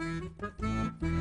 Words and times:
Thank 0.00 1.02
you. 1.02 1.19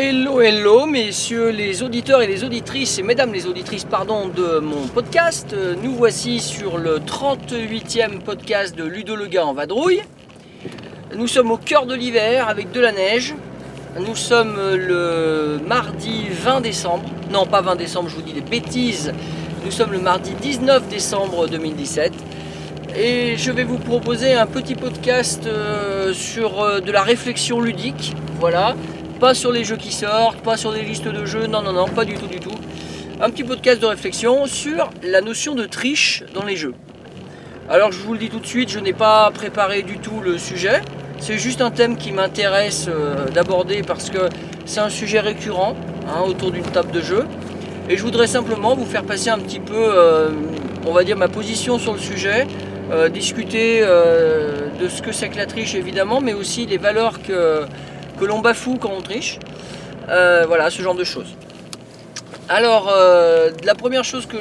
Hello, 0.00 0.40
hello, 0.40 0.86
messieurs 0.86 1.48
les 1.48 1.82
auditeurs 1.82 2.22
et 2.22 2.28
les 2.28 2.44
auditrices, 2.44 3.00
et 3.00 3.02
mesdames 3.02 3.32
les 3.32 3.48
auditrices, 3.48 3.84
pardon, 3.84 4.28
de 4.28 4.60
mon 4.60 4.86
podcast. 4.86 5.52
Euh, 5.52 5.74
Nous 5.82 5.92
voici 5.92 6.38
sur 6.38 6.78
le 6.78 7.00
38e 7.00 8.20
podcast 8.20 8.76
de 8.76 8.84
Ludo 8.84 9.16
le 9.16 9.26
gars 9.26 9.44
en 9.44 9.54
vadrouille. 9.54 10.02
Nous 11.16 11.26
sommes 11.26 11.50
au 11.50 11.56
cœur 11.56 11.84
de 11.84 11.96
l'hiver 11.96 12.48
avec 12.48 12.70
de 12.70 12.80
la 12.80 12.92
neige. 12.92 13.34
Nous 13.98 14.14
sommes 14.14 14.56
le 14.76 15.58
mardi 15.66 16.26
20 16.30 16.60
décembre. 16.60 17.10
Non, 17.32 17.44
pas 17.44 17.60
20 17.60 17.74
décembre, 17.74 18.08
je 18.08 18.14
vous 18.14 18.22
dis 18.22 18.34
des 18.34 18.40
bêtises. 18.40 19.12
Nous 19.64 19.72
sommes 19.72 19.90
le 19.90 19.98
mardi 19.98 20.30
19 20.40 20.86
décembre 20.86 21.48
2017. 21.48 22.12
Et 22.96 23.36
je 23.36 23.50
vais 23.50 23.64
vous 23.64 23.78
proposer 23.78 24.34
un 24.34 24.46
petit 24.46 24.76
podcast 24.76 25.44
euh, 25.48 26.12
sur 26.12 26.62
euh, 26.62 26.78
de 26.78 26.92
la 26.92 27.02
réflexion 27.02 27.60
ludique. 27.60 28.14
Voilà. 28.38 28.76
Pas 29.20 29.34
sur 29.34 29.50
les 29.50 29.64
jeux 29.64 29.76
qui 29.76 29.90
sortent, 29.90 30.42
pas 30.42 30.56
sur 30.56 30.72
des 30.72 30.82
listes 30.82 31.08
de 31.08 31.24
jeux, 31.24 31.48
non, 31.48 31.60
non, 31.60 31.72
non, 31.72 31.86
pas 31.86 32.04
du 32.04 32.14
tout, 32.14 32.28
du 32.28 32.38
tout. 32.38 32.54
Un 33.20 33.30
petit 33.30 33.42
podcast 33.42 33.80
de 33.80 33.86
réflexion 33.86 34.46
sur 34.46 34.90
la 35.02 35.20
notion 35.20 35.56
de 35.56 35.66
triche 35.66 36.22
dans 36.34 36.44
les 36.44 36.54
jeux. 36.54 36.74
Alors 37.68 37.90
je 37.90 37.98
vous 37.98 38.12
le 38.12 38.20
dis 38.20 38.28
tout 38.28 38.38
de 38.38 38.46
suite, 38.46 38.70
je 38.70 38.78
n'ai 38.78 38.92
pas 38.92 39.28
préparé 39.32 39.82
du 39.82 39.98
tout 39.98 40.20
le 40.20 40.38
sujet. 40.38 40.82
C'est 41.18 41.36
juste 41.36 41.62
un 41.62 41.72
thème 41.72 41.96
qui 41.96 42.12
m'intéresse 42.12 42.86
euh, 42.88 43.28
d'aborder 43.28 43.82
parce 43.82 44.08
que 44.08 44.28
c'est 44.66 44.78
un 44.78 44.88
sujet 44.88 45.18
récurrent 45.18 45.74
hein, 46.06 46.22
autour 46.24 46.52
d'une 46.52 46.62
table 46.62 46.92
de 46.92 47.00
jeu. 47.00 47.26
Et 47.88 47.96
je 47.96 48.02
voudrais 48.04 48.28
simplement 48.28 48.76
vous 48.76 48.86
faire 48.86 49.02
passer 49.02 49.30
un 49.30 49.38
petit 49.38 49.58
peu, 49.58 49.74
euh, 49.74 50.30
on 50.86 50.92
va 50.92 51.02
dire, 51.02 51.16
ma 51.16 51.26
position 51.26 51.80
sur 51.80 51.92
le 51.92 51.98
sujet, 51.98 52.46
euh, 52.92 53.08
discuter 53.08 53.80
de 53.80 54.88
ce 54.88 55.02
que 55.02 55.10
c'est 55.10 55.28
que 55.28 55.36
la 55.36 55.46
triche 55.46 55.74
évidemment, 55.74 56.20
mais 56.20 56.34
aussi 56.34 56.66
les 56.66 56.78
valeurs 56.78 57.20
que, 57.20 57.64
que 58.18 58.24
l'on 58.24 58.40
bafoue 58.40 58.76
quand 58.80 58.92
on 58.96 59.00
triche. 59.00 59.38
Euh, 60.08 60.44
voilà, 60.46 60.70
ce 60.70 60.82
genre 60.82 60.94
de 60.94 61.04
choses. 61.04 61.34
Alors, 62.48 62.88
euh, 62.90 63.50
la 63.64 63.74
première 63.74 64.04
chose 64.04 64.26
que 64.26 64.36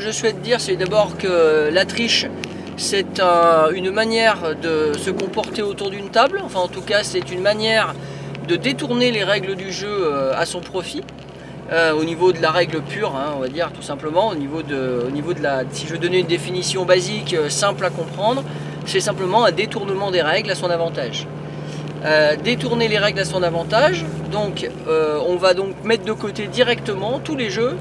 je, 0.00 0.10
souhaite 0.10 0.42
dire, 0.42 0.60
c'est 0.60 0.76
d'abord 0.76 1.16
que 1.16 1.70
la 1.72 1.84
triche, 1.84 2.26
c'est 2.76 3.20
un- 3.20 3.70
une 3.72 3.90
manière 3.90 4.56
de 4.60 4.92
se 4.98 5.10
comporter 5.10 5.62
autour 5.62 5.90
d'une 5.90 6.08
table. 6.08 6.40
Enfin, 6.44 6.60
en 6.60 6.68
tout 6.68 6.80
cas, 6.80 7.04
c'est 7.04 7.30
une 7.30 7.40
manière 7.40 7.94
de 8.48 8.56
détourner 8.56 9.12
les 9.12 9.22
règles 9.22 9.54
du 9.54 9.70
jeu 9.72 9.88
euh, 9.88 10.32
à 10.36 10.46
son 10.46 10.60
profit. 10.60 11.02
Au 11.98 12.04
niveau 12.04 12.32
de 12.32 12.42
la 12.42 12.50
règle 12.50 12.82
pure, 12.82 13.14
hein, 13.16 13.32
on 13.34 13.40
va 13.40 13.48
dire 13.48 13.70
tout 13.72 13.80
simplement, 13.80 14.28
au 14.28 14.34
niveau 14.34 14.62
de, 14.62 15.06
la, 15.40 15.62
si 15.70 15.86
je 15.86 15.96
donnais 15.96 16.20
une 16.20 16.26
définition 16.26 16.84
basique, 16.84 17.34
simple 17.48 17.86
à 17.86 17.88
comprendre, 17.88 18.44
c'est 18.84 19.00
simplement 19.00 19.46
un 19.46 19.52
détournement 19.52 20.10
des 20.10 20.20
règles 20.20 20.50
à 20.50 20.54
son 20.54 20.68
avantage. 20.68 21.26
Euh, 22.04 22.34
détourner 22.34 22.88
les 22.88 22.98
règles 22.98 23.20
à 23.20 23.24
son 23.24 23.44
avantage, 23.44 24.04
donc 24.32 24.68
euh, 24.88 25.20
on 25.24 25.36
va 25.36 25.54
donc 25.54 25.84
mettre 25.84 26.04
de 26.04 26.12
côté 26.12 26.48
directement 26.48 27.20
tous 27.20 27.36
les 27.36 27.48
jeux 27.48 27.76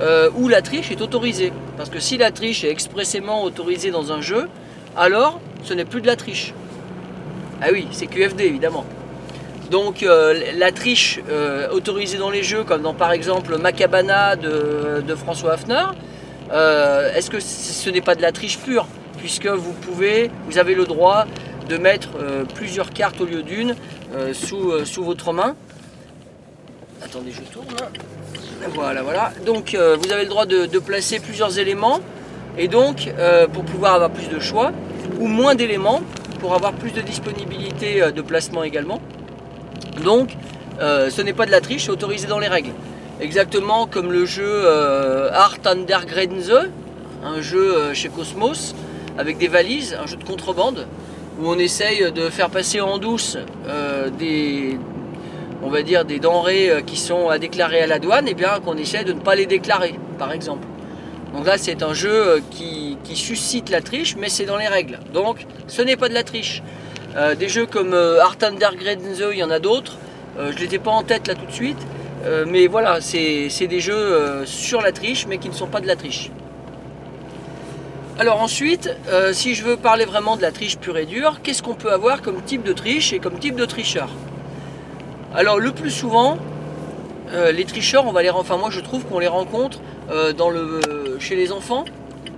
euh, 0.00 0.30
où 0.36 0.46
la 0.46 0.62
triche 0.62 0.92
est 0.92 1.02
autorisée. 1.02 1.52
Parce 1.76 1.90
que 1.90 1.98
si 1.98 2.16
la 2.16 2.30
triche 2.30 2.62
est 2.62 2.70
expressément 2.70 3.42
autorisée 3.42 3.90
dans 3.90 4.12
un 4.12 4.20
jeu, 4.20 4.48
alors 4.96 5.40
ce 5.64 5.74
n'est 5.74 5.84
plus 5.84 6.00
de 6.00 6.06
la 6.06 6.14
triche. 6.14 6.54
Ah 7.60 7.68
oui, 7.72 7.88
c'est 7.90 8.06
QFD 8.06 8.44
évidemment. 8.44 8.84
Donc 9.72 10.06
la 10.56 10.70
triche 10.70 11.18
autorisée 11.72 12.18
dans 12.18 12.30
les 12.30 12.44
jeux, 12.44 12.62
comme 12.62 12.82
dans 12.82 12.94
par 12.94 13.10
exemple 13.10 13.58
Macabana 13.58 14.36
de, 14.36 15.02
de 15.04 15.14
François 15.16 15.54
Hafner, 15.54 15.86
est-ce 17.16 17.30
que 17.30 17.40
ce 17.40 17.90
n'est 17.90 18.00
pas 18.00 18.14
de 18.14 18.22
la 18.22 18.30
triche 18.30 18.58
pure? 18.58 18.86
Puisque 19.18 19.46
vous 19.46 19.72
pouvez, 19.72 20.30
vous 20.46 20.58
avez 20.58 20.76
le 20.76 20.84
droit 20.84 21.26
de 21.68 21.76
mettre 21.76 22.10
euh, 22.18 22.44
plusieurs 22.44 22.90
cartes 22.90 23.20
au 23.20 23.24
lieu 23.24 23.42
d'une 23.42 23.74
euh, 24.14 24.32
sous, 24.32 24.70
euh, 24.70 24.84
sous 24.84 25.04
votre 25.04 25.32
main. 25.32 25.54
Attendez, 27.02 27.32
je 27.32 27.42
tourne. 27.52 27.66
Voilà, 28.74 29.02
voilà. 29.02 29.32
Donc 29.44 29.76
vous 29.76 30.12
avez 30.12 30.22
le 30.22 30.28
droit 30.28 30.46
de, 30.46 30.78
placer 30.78 31.20
plusieurs 31.20 31.58
éléments 31.58 32.00
et 32.58 32.68
donc 32.68 33.12
pour 33.52 33.64
pouvoir 33.64 33.94
avoir 33.94 34.10
plus 34.10 34.28
de 34.28 34.40
choix 34.40 34.72
ou 35.20 35.28
moins 35.28 35.54
d'éléments 35.54 36.00
pour 36.40 36.54
avoir 36.54 36.72
plus 36.72 36.90
de 36.90 37.00
disponibilité 37.02 38.10
de 38.10 38.22
placement 38.22 38.64
également. 38.64 39.00
Donc 40.02 40.30
ce 40.80 41.20
n'est 41.20 41.34
pas 41.34 41.46
de 41.46 41.50
la 41.50 41.60
triche, 41.60 41.84
c'est 41.84 41.90
autorisé 41.90 42.26
dans 42.26 42.38
les 42.38 42.48
règles. 42.48 42.72
Exactement 43.20 43.86
comme 43.86 44.10
le 44.10 44.24
jeu 44.24 44.66
Art 45.32 45.58
Under 45.66 46.06
Grenze, 46.06 46.54
un 47.22 47.40
jeu 47.42 47.92
chez 47.92 48.08
Cosmos 48.08 48.74
avec 49.18 49.36
des 49.36 49.48
valises, 49.48 49.96
un 50.02 50.06
jeu 50.06 50.16
de 50.16 50.24
contrebande 50.24 50.86
où 51.38 51.48
on 51.48 51.58
essaye 51.58 52.12
de 52.12 52.30
faire 52.30 52.50
passer 52.50 52.80
en 52.80 52.98
douce 52.98 53.36
euh, 53.68 54.10
des, 54.10 54.78
on 55.66 55.70
va 55.70 55.82
dire 55.82 56.04
des 56.04 56.18
denrées 56.18 56.70
euh, 56.70 56.80
qui 56.80 56.96
sont 56.96 57.28
à 57.28 57.38
déclarer 57.38 57.80
à 57.80 57.86
la 57.86 57.98
douane 57.98 58.28
et 58.28 58.34
bien 58.34 58.60
qu'on 58.64 58.76
essaie 58.76 59.04
de 59.04 59.12
ne 59.12 59.20
pas 59.20 59.34
les 59.34 59.46
déclarer, 59.46 59.94
par 60.18 60.32
exemple. 60.32 60.66
Donc 61.34 61.46
là, 61.46 61.58
c'est 61.58 61.82
un 61.82 61.92
jeu 61.92 62.10
euh, 62.12 62.40
qui, 62.50 62.96
suscite 63.14 63.70
la 63.70 63.80
triche, 63.80 64.14
mais 64.16 64.28
c'est 64.28 64.44
dans 64.44 64.58
les 64.58 64.68
règles. 64.68 64.98
Donc, 65.14 65.46
ce 65.68 65.80
n'est 65.80 65.96
pas 65.96 66.08
de 66.08 66.14
la 66.14 66.22
triche. 66.22 66.62
Des 67.38 67.48
jeux 67.48 67.64
comme 67.64 67.94
euh, 67.94 68.20
Art 68.20 68.36
Grenze, 68.36 69.24
il 69.32 69.38
y 69.38 69.42
en 69.42 69.50
a 69.50 69.58
d'autres. 69.58 69.96
Je 70.38 70.42
ne 70.52 70.58
les 70.58 70.74
ai 70.74 70.78
pas 70.78 70.90
en 70.90 71.02
tête 71.02 71.26
là 71.28 71.34
tout 71.34 71.46
de 71.46 71.52
suite. 71.52 71.78
Mais 72.46 72.66
voilà, 72.66 73.00
c'est 73.00 73.66
des 73.66 73.80
jeux 73.80 74.44
sur 74.44 74.82
la 74.82 74.92
triche, 74.92 75.26
mais 75.26 75.38
qui 75.38 75.48
ne 75.48 75.54
sont 75.54 75.66
pas 75.66 75.80
de 75.80 75.86
la 75.86 75.96
triche. 75.96 76.30
Alors 78.18 78.40
ensuite, 78.40 78.88
euh, 79.10 79.34
si 79.34 79.54
je 79.54 79.62
veux 79.62 79.76
parler 79.76 80.06
vraiment 80.06 80.38
de 80.38 80.42
la 80.42 80.50
triche 80.50 80.78
pure 80.78 80.96
et 80.96 81.04
dure, 81.04 81.40
qu'est-ce 81.42 81.62
qu'on 81.62 81.74
peut 81.74 81.92
avoir 81.92 82.22
comme 82.22 82.40
type 82.40 82.62
de 82.62 82.72
triche 82.72 83.12
et 83.12 83.18
comme 83.18 83.38
type 83.38 83.56
de 83.56 83.66
tricheur? 83.66 84.08
Alors 85.34 85.58
le 85.58 85.70
plus 85.70 85.90
souvent, 85.90 86.38
euh, 87.34 87.52
les 87.52 87.66
tricheurs, 87.66 88.06
on 88.06 88.12
va 88.12 88.22
les, 88.22 88.30
enfin 88.30 88.56
moi 88.56 88.70
je 88.70 88.80
trouve 88.80 89.04
qu'on 89.04 89.18
les 89.18 89.28
rencontre 89.28 89.80
euh, 90.10 90.32
chez 91.20 91.36
les 91.36 91.52
enfants. 91.52 91.84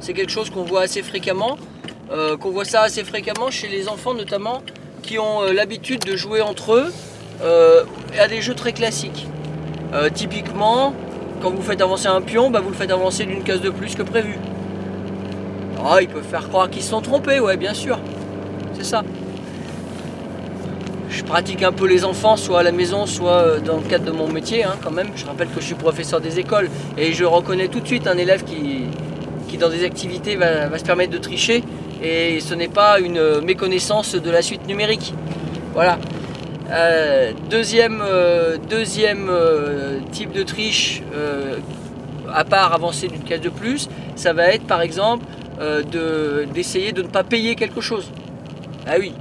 C'est 0.01 0.15
quelque 0.15 0.33
chose 0.33 0.51
qu'on 0.51 0.65
voit 0.65 0.83
assez 0.83 1.03
fréquemment, 1.03 1.59
qu'on 2.41 2.51
voit 2.51 2.65
ça 2.65 2.83
assez 2.83 3.05
fréquemment 3.05 3.51
chez 3.51 3.69
les 3.69 3.89
enfants 3.89 4.15
notamment, 4.15 4.63
qui 5.03 5.19
ont 5.19 5.43
l'habitude 5.43 6.05
de 6.05 6.17
jouer 6.17 6.41
entre 6.41 6.75
eux 6.75 6.93
à 8.19 8.29
des 8.29 8.41
jeux 8.41 8.55
très 8.55 8.73
classiques. 8.73 9.27
Typiquement, 10.15 10.95
quand 11.43 11.51
vous 11.51 11.63
faites 11.63 11.81
avancer 11.81 12.07
un 12.07 12.21
pion, 12.21 12.49
bah, 12.51 12.61
vous 12.61 12.71
le 12.71 12.77
faites 12.77 12.93
avancer 12.93 13.25
d'une 13.25 13.43
case 13.43 13.61
de 13.61 13.71
plus 13.71 13.97
que 13.97 14.03
prévu. 14.03 14.39
Ah, 15.85 15.99
ils 16.01 16.09
peuvent 16.09 16.25
faire 16.25 16.49
croire 16.49 16.69
qu'ils 16.71 16.83
se 16.83 16.91
sont 16.91 17.01
trompés, 17.01 17.41
ouais, 17.41 17.57
bien 17.57 17.75
sûr. 17.75 17.99
C'est 18.75 18.85
ça. 18.85 19.03
Je 21.11 21.23
pratique 21.25 21.63
un 21.63 21.73
peu 21.73 21.87
les 21.87 22.05
enfants, 22.05 22.37
soit 22.37 22.61
à 22.61 22.63
la 22.63 22.73
maison, 22.73 23.07
soit 23.07 23.31
euh, 23.31 23.61
dans 23.61 23.77
le 23.77 23.83
cadre 23.83 24.05
de 24.05 24.11
mon 24.11 24.29
métier, 24.29 24.65
hein, 24.65 24.77
quand 24.83 24.91
même. 24.91 25.09
Je 25.17 25.25
rappelle 25.25 25.49
que 25.49 25.61
je 25.61 25.67
suis 25.67 25.75
professeur 25.75 26.21
des 26.21 26.39
écoles 26.39 26.69
et 26.97 27.13
je 27.13 27.25
reconnais 27.25 27.69
tout 27.69 27.81
de 27.81 27.87
suite 27.87 28.07
un 28.07 28.19
élève 28.19 28.45
qui, 28.45 28.85
qui 29.49 29.57
dans 29.57 29.71
des 29.71 29.85
activités, 29.85 30.37
va, 30.37 30.69
va 30.69 30.79
se 30.79 30.85
permettre 30.85 31.13
de 31.13 31.19
tricher. 31.19 31.65
Et 32.03 32.41
ce 32.41 32.55
n'est 32.55 32.69
pas 32.69 33.01
une 33.01 33.41
méconnaissance 33.41 34.15
de 34.15 34.31
la 34.31 34.43
suite 34.43 34.67
numérique. 34.69 35.15
Voilà. 35.75 35.99
Euh, 36.71 37.33
deuxième 37.49 38.03
euh, 38.03 38.59
deuxième 38.69 39.29
euh, 39.31 40.01
type 40.13 40.33
de 40.33 40.43
triche, 40.43 41.03
euh, 41.15 41.57
à 42.31 42.45
part 42.45 42.75
avancer 42.75 43.09
d'une 43.09 43.23
case 43.23 43.41
de 43.41 43.49
plus, 43.49 43.89
ça 44.17 44.35
va 44.35 44.49
être 44.49 44.65
par 44.65 44.83
exemple 44.83 45.25
euh, 45.61 45.83
de- 45.83 46.47
d'essayer 46.53 46.93
de 46.93 47.03
ne 47.03 47.09
pas 47.09 47.25
payer 47.25 47.57
quelque 47.57 47.81
chose. 47.81 48.13
Ah 48.87 48.95
oui, 48.99 49.13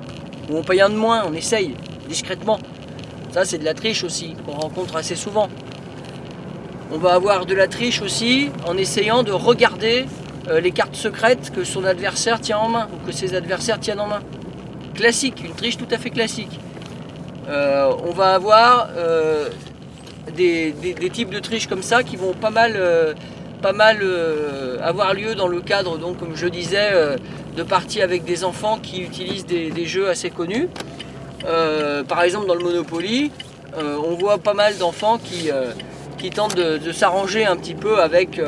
ou 0.49 0.57
on 0.57 0.61
paye 0.63 0.81
un 0.81 0.89
de 0.89 0.95
moins, 0.95 1.23
on 1.27 1.33
essaye 1.33 1.73
discrètement. 2.07 2.59
Ça 3.31 3.43
c'est 3.43 3.57
de 3.57 3.65
la 3.65 3.73
triche 3.73 4.03
aussi, 4.03 4.35
qu'on 4.45 4.51
rencontre 4.51 4.95
assez 4.97 5.15
souvent. 5.15 5.49
On 6.91 6.99
va 6.99 7.13
avoir 7.15 7.47
de 7.47 7.55
la 7.55 7.67
triche 7.67 8.01
aussi 8.03 8.49
en 8.67 8.77
essayant 8.77 9.23
de 9.23 9.31
regarder 9.31 10.05
euh, 10.47 10.59
les 10.61 10.71
cartes 10.71 10.95
secrètes 10.95 11.51
que 11.51 11.63
son 11.63 11.83
adversaire 11.83 12.39
tient 12.39 12.59
en 12.59 12.69
main 12.69 12.87
ou 12.93 13.05
que 13.05 13.11
ses 13.11 13.33
adversaires 13.33 13.79
tiennent 13.79 13.99
en 13.99 14.07
main. 14.07 14.21
Classique, 14.93 15.43
une 15.43 15.53
triche 15.55 15.77
tout 15.77 15.87
à 15.89 15.97
fait 15.97 16.11
classique. 16.11 16.59
Euh, 17.49 17.91
on 18.07 18.11
va 18.11 18.35
avoir 18.35 18.89
des, 20.35 20.73
types 21.11 21.31
de 21.31 21.39
triches 21.39 21.67
comme 21.67 21.81
ça 21.83 22.03
qui 22.03 22.15
vont 22.15 22.33
pas 22.33 22.51
mal, 22.51 22.77
pas 23.61 23.73
mal 23.73 23.99
euh, 24.01 24.77
avoir 24.81 25.13
lieu 25.13 25.35
dans 25.35 25.47
le 25.47 25.61
cadre, 25.61 25.97
donc, 25.97 26.17
comme 26.17 26.35
je 26.35 26.47
disais, 26.47 26.89
euh, 26.93 27.15
de 27.55 27.63
parties 27.63 28.01
avec 28.01 28.23
des 28.23 28.43
enfants 28.43 28.79
qui 28.81 29.01
utilisent 29.01 29.45
des, 29.45 29.85
jeux 29.85 30.09
assez 30.09 30.29
connus. 30.29 30.69
Euh, 31.45 32.03
par 32.03 32.21
exemple, 32.23 32.47
dans 32.47 32.55
le 32.55 32.63
Monopoly, 32.63 33.31
on 33.75 34.15
voit 34.15 34.39
pas 34.39 34.53
mal 34.53 34.77
d'enfants 34.77 35.17
qui, 35.17 35.49
qui 36.17 36.29
tentent 36.29 36.55
de, 36.55 36.91
s'arranger 36.91 37.45
un 37.45 37.55
petit 37.55 37.75
peu 37.75 37.99
avec, 37.99 38.39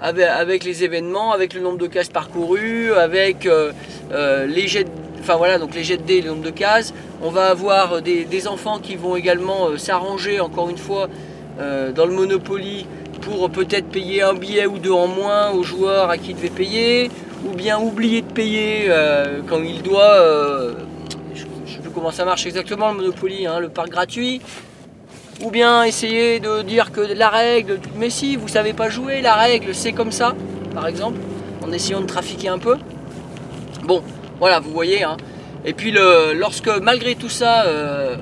avec, 0.00 0.64
les 0.64 0.84
événements, 0.84 1.32
avec 1.32 1.54
le 1.54 1.60
nombre 1.60 1.78
de 1.78 1.86
cases 1.86 2.08
parcourues, 2.08 2.92
avec 2.92 3.48
les 4.12 4.68
jets, 4.68 4.84
de- 4.84 4.90
enfin 5.20 5.36
voilà, 5.36 5.58
donc 5.58 5.74
les 5.74 5.84
jets 5.84 5.96
de 5.96 6.02
dés, 6.02 6.22
le 6.22 6.30
nombre 6.30 6.44
de 6.44 6.50
cases. 6.50 6.92
On 7.22 7.30
va 7.30 7.46
avoir 7.46 8.02
des, 8.02 8.48
enfants 8.48 8.78
qui 8.78 8.96
vont 8.96 9.16
également 9.16 9.76
s'arranger, 9.76 10.38
encore 10.40 10.70
une 10.70 10.78
fois, 10.78 11.08
dans 11.58 12.06
le 12.06 12.12
Monopoly 12.12 12.86
pour 13.26 13.50
peut-être 13.50 13.88
payer 13.88 14.22
un 14.22 14.34
billet 14.34 14.66
ou 14.66 14.78
deux 14.78 14.92
en 14.92 15.08
moins 15.08 15.50
aux 15.50 15.64
joueurs 15.64 16.10
à 16.10 16.16
qui 16.16 16.30
il 16.30 16.36
devait 16.36 16.48
payer, 16.48 17.10
ou 17.44 17.54
bien 17.56 17.76
oublier 17.76 18.22
de 18.22 18.32
payer 18.32 18.84
euh, 18.88 19.40
quand 19.48 19.60
il 19.62 19.82
doit. 19.82 20.14
euh, 20.14 20.74
je 21.34 21.42
ne 21.44 21.66
sais 21.66 21.80
plus 21.82 21.90
comment 21.90 22.12
ça 22.12 22.24
marche 22.24 22.46
exactement 22.46 22.92
le 22.92 22.98
Monopoly, 22.98 23.46
hein, 23.46 23.58
le 23.58 23.68
parc 23.68 23.88
gratuit. 23.88 24.40
Ou 25.42 25.50
bien 25.50 25.82
essayer 25.82 26.38
de 26.38 26.62
dire 26.62 26.92
que 26.92 27.00
la 27.00 27.28
règle, 27.28 27.80
mais 27.96 28.10
si 28.10 28.36
vous 28.36 28.48
savez 28.48 28.72
pas 28.72 28.88
jouer, 28.88 29.20
la 29.20 29.34
règle 29.34 29.74
c'est 29.74 29.92
comme 29.92 30.12
ça, 30.12 30.34
par 30.72 30.86
exemple, 30.86 31.18
en 31.66 31.72
essayant 31.72 32.00
de 32.00 32.06
trafiquer 32.06 32.48
un 32.48 32.58
peu. 32.58 32.76
Bon, 33.82 34.02
voilà, 34.38 34.60
vous 34.60 34.70
voyez. 34.70 35.02
hein. 35.02 35.16
Et 35.64 35.72
puis 35.74 35.90
le, 35.90 36.32
lorsque 36.32 36.68
malgré 36.80 37.16
tout 37.16 37.28
ça, 37.28 37.64
euh, 37.64 38.16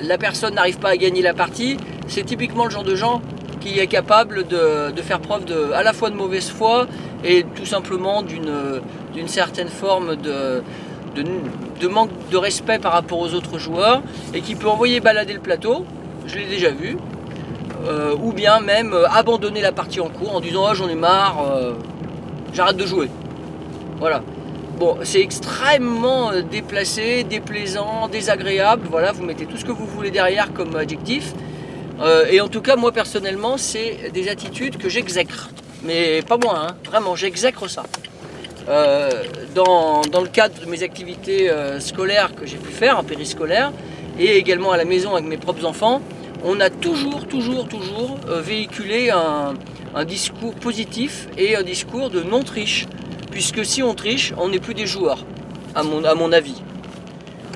la 0.00 0.16
personne 0.16 0.54
n'arrive 0.54 0.78
pas 0.78 0.90
à 0.90 0.96
gagner 0.96 1.22
la 1.22 1.34
partie, 1.34 1.76
c'est 2.06 2.22
typiquement 2.24 2.64
le 2.64 2.70
genre 2.70 2.84
de 2.84 2.94
gens 2.94 3.20
qui 3.60 3.78
est 3.78 3.86
capable 3.86 4.46
de, 4.46 4.92
faire 5.02 5.20
preuve 5.20 5.44
à 5.74 5.82
la 5.82 5.92
fois 5.92 6.10
de 6.10 6.16
mauvaise 6.16 6.48
foi 6.50 6.86
et 7.24 7.44
tout 7.54 7.66
simplement 7.66 8.22
d'une 8.22 9.28
certaine 9.28 9.68
forme 9.68 10.16
de, 10.16 10.62
manque 11.88 12.10
de 12.30 12.36
respect 12.36 12.78
par 12.78 12.92
rapport 12.92 13.18
aux 13.18 13.34
autres 13.34 13.58
joueurs 13.58 14.02
et 14.34 14.40
qui 14.40 14.54
peut 14.54 14.68
envoyer 14.68 15.00
balader 15.00 15.32
le 15.32 15.40
plateau, 15.40 15.84
je 16.26 16.36
l'ai 16.36 16.46
déjà 16.46 16.70
vu, 16.70 16.96
euh, 17.86 18.14
ou 18.20 18.32
bien 18.32 18.60
même 18.60 18.92
euh, 18.92 19.08
abandonner 19.08 19.60
la 19.60 19.72
partie 19.72 20.00
en 20.00 20.08
cours 20.08 20.34
en 20.34 20.40
disant 20.40 20.66
ah 20.66 20.74
j'en 20.74 20.88
ai 20.88 20.94
marre, 20.94 21.44
euh, 21.48 21.74
j'arrête 22.52 22.76
de 22.76 22.86
jouer. 22.86 23.08
Voilà. 23.98 24.22
Bon, 24.78 24.96
c'est 25.02 25.20
extrêmement 25.20 26.30
déplacé, 26.48 27.24
déplaisant, 27.24 28.08
désagréable. 28.08 28.86
Voilà, 28.88 29.10
vous 29.10 29.24
mettez 29.24 29.44
tout 29.46 29.56
ce 29.56 29.64
que 29.64 29.72
vous 29.72 29.86
voulez 29.86 30.12
derrière 30.12 30.52
comme 30.52 30.76
adjectif. 30.76 31.34
Euh, 32.00 32.26
et 32.30 32.40
en 32.40 32.48
tout 32.48 32.60
cas, 32.60 32.76
moi 32.76 32.92
personnellement, 32.92 33.56
c'est 33.56 34.10
des 34.12 34.28
attitudes 34.28 34.76
que 34.76 34.88
j'exècre. 34.88 35.50
Mais 35.82 36.22
pas 36.22 36.36
moi, 36.36 36.66
hein, 36.68 36.76
vraiment, 36.84 37.16
j'exècre 37.16 37.68
ça. 37.68 37.82
Euh, 38.68 39.24
dans, 39.54 40.02
le 40.20 40.28
cadre 40.28 40.60
de 40.60 40.66
mes 40.66 40.82
activités 40.82 41.50
euh, 41.50 41.80
scolaires 41.80 42.34
que 42.34 42.46
j'ai 42.46 42.58
pu 42.58 42.70
faire, 42.70 42.98
en 42.98 43.04
périscolaire, 43.04 43.72
et 44.18 44.36
également 44.36 44.72
à 44.72 44.76
la 44.76 44.84
maison 44.84 45.14
avec 45.14 45.26
mes 45.26 45.38
propres 45.38 45.64
enfants, 45.64 46.02
on 46.44 46.60
a 46.60 46.70
toujours, 46.70 47.26
toujours, 47.26 47.66
toujours 47.66 48.18
véhiculé 48.26 49.10
un, 49.10 49.54
discours 50.04 50.54
positif 50.54 51.28
et 51.36 51.56
un 51.56 51.62
discours 51.62 52.10
de 52.10 52.22
non-triche. 52.22 52.86
Puisque 53.32 53.64
si 53.64 53.82
on 53.82 53.94
triche, 53.94 54.32
on 54.36 54.48
n'est 54.48 54.60
plus 54.60 54.74
des 54.74 54.86
joueurs, 54.86 55.24
à 55.74 55.82
mon, 55.82 56.32
avis. 56.32 56.62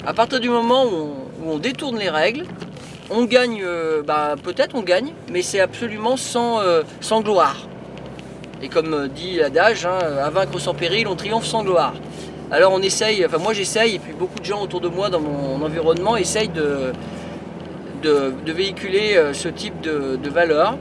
À 0.05 0.13
partir 0.13 0.41
du 0.41 0.49
moment 0.49 0.85
où 0.87 1.15
on 1.47 1.59
détourne 1.59 1.99
les 1.99 2.11
règles, 2.11 2.45
on 3.13 3.25
gagne, 3.25 3.63
euh, 3.63 4.03
bah, 4.03 4.35
peut-être 4.43 4.75
on 4.75 4.83
gagne, 4.83 5.13
mais 5.31 5.43
c'est 5.43 5.61
absolument 5.61 6.17
sans, 6.17 6.61
euh, 6.61 6.83
gloire. 7.23 7.69
Et 8.63 8.69
comme 8.69 8.95
euh, 8.95 9.09
dit 9.09 9.37
l'adage, 9.37 9.87
hein, 9.87 9.99
à 10.23 10.31
vaincre 10.31 10.59
sans 10.59 10.75
péril, 10.75 11.07
on 11.09 11.17
triomphe 11.17 11.47
sans 11.47 11.63
gloire. 11.63 11.95
Alors 12.51 12.73
on 12.73 12.81
essaye, 12.81 13.25
enfin 13.25 13.39
moi 13.39 13.53
j'essaye, 13.53 13.97
et 13.97 13.99
puis 13.99 14.13
beaucoup 14.13 14.39
de 14.39 14.45
gens 14.45 14.63
autour 14.63 14.81
de 14.81 14.89
moi 14.89 15.09
dans 15.09 15.21
mon 15.21 15.63
environnement 15.65 16.17
essayent 16.17 16.51
de, 16.51 16.93
véhiculer 18.47 19.19
ce 19.33 19.49
type 19.49 19.81
de, 19.81 20.19
de 20.23 20.31
valeurs. 20.31 20.77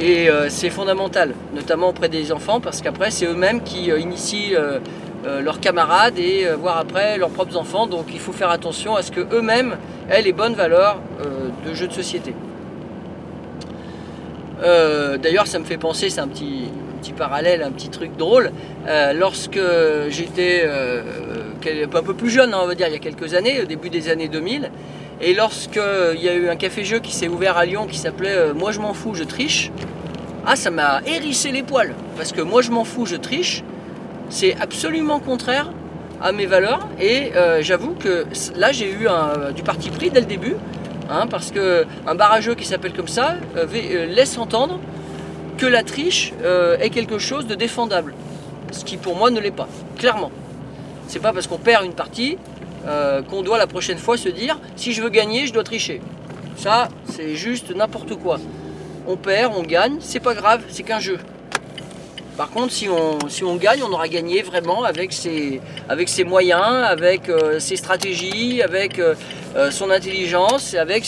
Et 0.00 0.28
c'est 0.48 0.70
fondamental, 0.70 1.34
notamment 1.54 1.88
auprès 1.88 2.08
des 2.08 2.30
enfants, 2.30 2.60
parce 2.60 2.82
qu'après 2.82 3.10
c'est 3.10 3.26
eux-mêmes 3.26 3.62
qui 3.62 3.88
initient 3.88 4.54
leurs 5.24 5.60
camarades 5.60 6.18
et 6.18 6.46
euh, 6.46 6.56
voire 6.56 6.78
après 6.78 7.18
leurs 7.18 7.30
propres 7.30 7.56
enfants. 7.56 7.86
Donc 7.86 8.06
il 8.12 8.20
faut 8.20 8.32
faire 8.32 8.50
attention 8.50 8.96
à 8.96 9.02
ce 9.02 9.10
que 9.10 9.20
eux-mêmes 9.20 9.76
aient 10.10 10.22
les 10.22 10.32
bonnes 10.32 10.54
valeurs 10.54 11.00
euh, 11.20 11.48
de 11.66 11.74
jeux 11.74 11.88
de 11.88 11.92
société. 11.92 12.34
Euh, 14.62 15.18
D'ailleurs, 15.18 15.46
ça 15.46 15.58
me 15.58 15.64
fait 15.64 15.76
penser, 15.78 16.10
c'est 16.10 16.20
un 16.20 16.28
petit, 16.28 16.68
petit 17.00 17.12
parallèle, 17.12 17.62
un 17.62 17.70
petit 17.70 17.88
truc 17.88 18.16
drôle. 18.16 18.52
Euh, 18.86 19.12
lorsque 19.12 19.60
j'étais 20.08 20.62
euh, 20.64 21.02
un 21.64 22.02
peu 22.02 22.14
plus 22.14 22.30
jeune, 22.30 22.54
hein, 22.54 22.60
on 22.62 22.66
va 22.66 22.74
dire, 22.74 22.86
il 22.88 22.92
y 22.92 22.96
a 22.96 23.00
quelques 23.00 23.34
années, 23.34 23.60
au 23.62 23.66
début 23.66 23.90
des 23.90 24.08
années 24.08 24.28
2000, 24.28 24.70
et 25.20 25.34
lorsque 25.34 25.80
il 26.14 26.22
y 26.22 26.28
a 26.28 26.34
eu 26.34 26.48
un 26.48 26.56
café-jeu 26.56 26.98
qui 26.98 27.12
s'est 27.12 27.28
ouvert 27.28 27.56
à 27.56 27.64
Lyon 27.64 27.86
qui 27.86 27.98
s'appelait 27.98 28.34
euh, 28.34 28.54
Moi 28.54 28.72
je 28.72 28.80
m'en 28.80 28.94
fous, 28.94 29.14
je 29.14 29.24
triche, 29.24 29.70
ah 30.46 30.56
ça 30.56 30.70
m'a 30.70 31.00
hérissé 31.06 31.52
les 31.52 31.62
poils. 31.62 31.94
Parce 32.16 32.32
que 32.32 32.40
moi 32.40 32.62
je 32.62 32.70
m'en 32.70 32.84
fous, 32.84 33.06
je 33.06 33.16
triche, 33.16 33.62
c'est 34.38 34.54
absolument 34.66 35.20
contraire 35.20 35.68
à 36.20 36.32
mes 36.32 36.46
valeurs. 36.46 36.88
Et 37.00 37.32
euh, 37.36 37.62
j'avoue 37.62 37.94
que 38.04 38.26
là 38.56 38.72
j'ai 38.72 38.90
eu 38.90 39.06
un- 39.08 39.52
du 39.52 39.62
parti 39.62 39.90
pris 39.90 40.10
dès 40.10 40.20
le 40.20 40.26
début. 40.26 40.56
hein, 41.10 41.26
parce 41.28 41.50
que 41.50 41.84
un 42.06 42.14
barrageux 42.14 42.54
qui 42.54 42.64
s'appelle 42.64 42.94
comme 42.94 43.08
ça 43.18 43.26
euh, 43.56 43.66
euh, 43.74 44.06
laisse 44.06 44.38
entendre 44.38 44.78
que 45.58 45.66
la 45.66 45.82
triche 45.82 46.32
euh, 46.42 46.78
est 46.84 46.90
quelque 46.90 47.18
chose 47.18 47.46
de 47.46 47.54
défendable. 47.54 48.14
Ce 48.70 48.82
qui 48.84 48.96
pour 48.96 49.14
moi 49.16 49.28
ne 49.30 49.38
l'est 49.40 49.50
pas, 49.62 49.68
clairement. 49.98 50.30
C'est 51.08 51.18
pas 51.26 51.32
parce 51.34 51.46
qu'on 51.48 51.58
perd 51.58 51.84
une 51.84 51.92
partie 52.04 52.38
euh, 52.86 53.20
qu'on 53.28 53.42
doit 53.42 53.58
la 53.58 53.66
prochaine 53.66 53.98
fois 53.98 54.16
se 54.16 54.30
dire 54.30 54.58
si 54.76 54.92
je 54.94 55.02
veux 55.02 55.10
gagner, 55.10 55.46
je 55.46 55.52
dois 55.52 55.64
tricher. 55.64 56.00
Ça, 56.56 56.88
c'est 57.10 57.34
juste 57.34 57.74
n'importe 57.74 58.14
quoi. 58.14 58.38
On 59.06 59.16
perd, 59.16 59.52
on 59.56 59.62
gagne, 59.76 59.96
c'est 60.00 60.20
pas 60.28 60.34
grave, 60.34 60.60
c'est 60.68 60.84
qu'un 60.84 61.00
jeu. 61.00 61.18
Par 62.42 62.50
contre, 62.50 62.72
si 62.72 62.88
on, 62.88 63.28
si 63.28 63.44
on 63.44 63.54
gagne, 63.54 63.84
on 63.88 63.92
aura 63.92 64.08
gagné 64.08 64.42
vraiment 64.42 64.82
avec 64.82 65.12
ses, 65.12 65.60
moyens, 66.24 66.84
avec 66.88 67.28
euh, 67.28 67.60
ses 67.60 67.76
stratégies, 67.76 68.62
avec 68.62 68.98
euh, 68.98 69.14
euh, 69.54 69.70
son 69.70 69.90
intelligence, 69.90 70.74
avec 70.74 71.06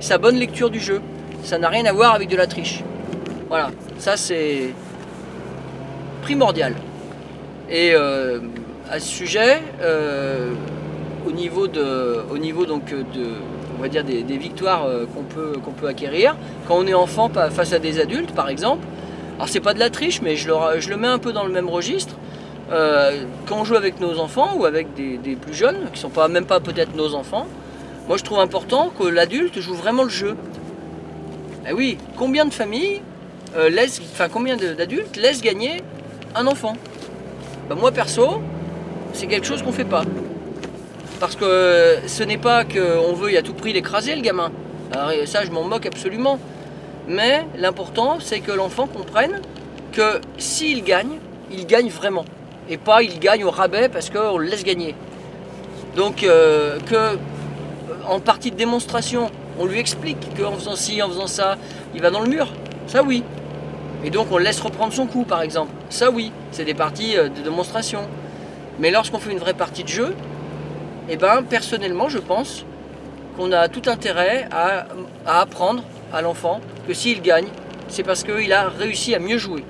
sa 0.00 0.18
bonne 0.18 0.36
lecture 0.36 0.68
du 0.68 0.80
jeu. 0.80 1.00
Ça 1.42 1.56
n'a 1.56 1.70
rien 1.70 1.86
à 1.86 1.92
voir 1.94 2.14
avec 2.14 2.28
de 2.28 2.36
la 2.36 2.46
triche. 2.46 2.84
Voilà, 3.48 3.70
ça 3.96 4.18
c'est 4.18 4.74
primordial. 6.20 6.74
Et 7.70 7.94
à 7.94 9.00
ce 9.00 9.08
sujet, 9.08 9.62
au 11.26 11.32
niveau, 11.32 11.66
des, 11.66 11.82
victoires 14.36 14.86
qu'on 15.14 15.22
peut, 15.72 15.88
acquérir, 15.88 16.36
quand 16.68 16.76
on 16.76 16.86
est 16.86 16.92
enfant 16.92 17.30
face 17.30 17.72
à 17.72 17.78
des 17.78 18.00
adultes 18.00 18.32
par 18.32 18.50
exemple, 18.50 18.86
alors 19.36 19.48
c'est 19.48 19.60
pas 19.60 19.74
de 19.74 19.80
la 19.80 19.90
triche, 19.90 20.20
mais 20.22 20.36
je 20.36 20.48
le, 20.48 20.96
mets 20.96 21.08
un 21.08 21.18
peu 21.18 21.32
dans 21.32 21.44
le 21.44 21.52
même 21.52 21.68
registre. 21.68 22.14
Euh, 22.72 23.24
quand 23.46 23.60
on 23.60 23.64
joue 23.64 23.74
avec 23.74 24.00
nos 24.00 24.18
enfants 24.18 24.56
ou 24.56 24.64
avec 24.64 24.94
des, 24.94 25.36
plus 25.36 25.54
jeunes, 25.54 25.90
qui 25.92 26.00
sont 26.00 26.08
pas, 26.08 26.28
même 26.28 26.46
pas 26.46 26.60
peut-être 26.60 26.94
nos 26.94 27.14
enfants, 27.14 27.46
moi 28.08 28.16
je 28.16 28.22
trouve 28.22 28.38
important 28.38 28.92
que 28.96 29.04
l'adulte 29.04 29.60
joue 29.60 29.74
vraiment 29.74 30.04
le 30.04 30.08
jeu. 30.08 30.36
Eh 31.68 31.72
oui, 31.72 31.98
combien 32.16 32.44
de 32.44 32.54
familles 32.54 33.02
euh, 33.56 33.68
laissent, 33.68 34.00
combien 34.32 34.56
d'adultes 34.56 35.16
laissent 35.16 35.42
gagner 35.42 35.82
un 36.34 36.46
enfant? 36.46 36.74
Ben, 37.68 37.74
Moi 37.74 37.90
perso, 37.90 38.40
c'est 39.12 39.26
quelque 39.26 39.46
chose 39.46 39.62
qu'on 39.62 39.72
fait 39.72 39.84
pas. 39.84 40.04
Parce 41.18 41.34
que 41.34 41.96
ce 42.06 42.22
n'est 42.22 42.38
pas 42.38 42.64
qu'on 42.64 43.14
veuille 43.14 43.36
à 43.36 43.42
tout 43.42 43.54
prix 43.54 43.72
l'écraser 43.72 44.14
le 44.14 44.20
gamin. 44.20 44.52
Alors, 44.92 45.10
ça 45.26 45.44
je 45.44 45.50
m'en 45.50 45.64
moque 45.64 45.86
absolument. 45.86 46.38
Mais 47.08 47.46
l'important 47.56 48.18
c'est 48.20 48.40
que 48.40 48.52
l'enfant 48.52 48.86
comprenne 48.86 49.40
que 49.92 50.20
s'il 50.38 50.82
gagne, 50.84 51.18
il 51.50 51.66
gagne 51.66 51.88
vraiment. 51.88 52.24
Et 52.68 52.76
pas 52.78 53.02
il 53.02 53.18
gagne 53.18 53.44
au 53.44 53.50
rabais 53.50 53.88
parce 53.88 54.10
qu'on 54.10 54.38
le 54.38 54.46
laisse 54.46 54.64
gagner. 54.64 54.94
Donc 55.96 56.24
euh, 56.24 56.78
euh, 56.92 57.16
en 58.08 58.20
partie 58.20 58.50
de 58.50 58.56
démonstration, 58.56 59.30
on 59.58 59.66
lui 59.66 59.78
explique 59.78 60.18
qu'en 60.36 60.52
faisant 60.52 60.76
ci, 60.76 61.02
en 61.02 61.08
faisant 61.08 61.26
ça, 61.26 61.56
il 61.94 62.02
va 62.02 62.10
dans 62.10 62.20
le 62.20 62.28
mur. 62.28 62.48
Ça 62.86 63.02
oui. 63.02 63.22
Et 64.04 64.10
donc 64.10 64.28
on 64.30 64.38
le 64.38 64.44
laisse 64.44 64.60
reprendre 64.60 64.92
son 64.92 65.06
coup 65.06 65.24
par 65.24 65.42
exemple. 65.42 65.72
Ça 65.90 66.10
oui, 66.10 66.32
c'est 66.50 66.64
des 66.64 66.74
parties 66.74 67.16
euh, 67.16 67.28
de 67.28 67.42
démonstration. 67.42 68.00
Mais 68.80 68.90
lorsqu'on 68.90 69.18
fait 69.18 69.30
une 69.30 69.38
vraie 69.38 69.54
partie 69.54 69.84
de 69.84 69.88
jeu, 69.88 70.16
eh 71.08 71.16
ben 71.16 71.42
personnellement 71.42 72.08
je 72.08 72.18
pense 72.18 72.64
qu'on 73.36 73.52
a 73.52 73.68
tout 73.68 73.82
intérêt 73.86 74.48
à 74.50 74.86
apprendre 75.26 75.82
à 76.14 76.22
l'enfant 76.22 76.60
que 76.86 76.94
s'il 76.94 77.20
gagne, 77.20 77.48
c'est 77.88 78.02
parce 78.02 78.22
qu'il 78.24 78.52
a 78.52 78.68
réussi 78.68 79.14
à 79.14 79.18
mieux 79.18 79.38
jouer. 79.38 79.64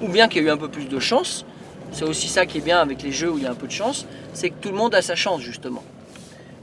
Ou 0.00 0.08
bien 0.08 0.28
qu'il 0.28 0.42
y 0.42 0.44
a 0.44 0.48
eu 0.48 0.50
un 0.50 0.56
peu 0.56 0.68
plus 0.68 0.88
de 0.88 0.98
chance. 0.98 1.44
C'est 1.92 2.04
aussi 2.04 2.28
ça 2.28 2.46
qui 2.46 2.58
est 2.58 2.62
bien 2.62 2.80
avec 2.80 3.02
les 3.02 3.12
jeux 3.12 3.30
où 3.30 3.38
il 3.38 3.44
y 3.44 3.46
a 3.46 3.50
un 3.50 3.54
peu 3.54 3.66
de 3.66 3.72
chance, 3.72 4.06
c'est 4.32 4.50
que 4.50 4.54
tout 4.60 4.70
le 4.70 4.76
monde 4.76 4.94
a 4.94 5.02
sa 5.02 5.14
chance 5.14 5.42
justement. 5.42 5.84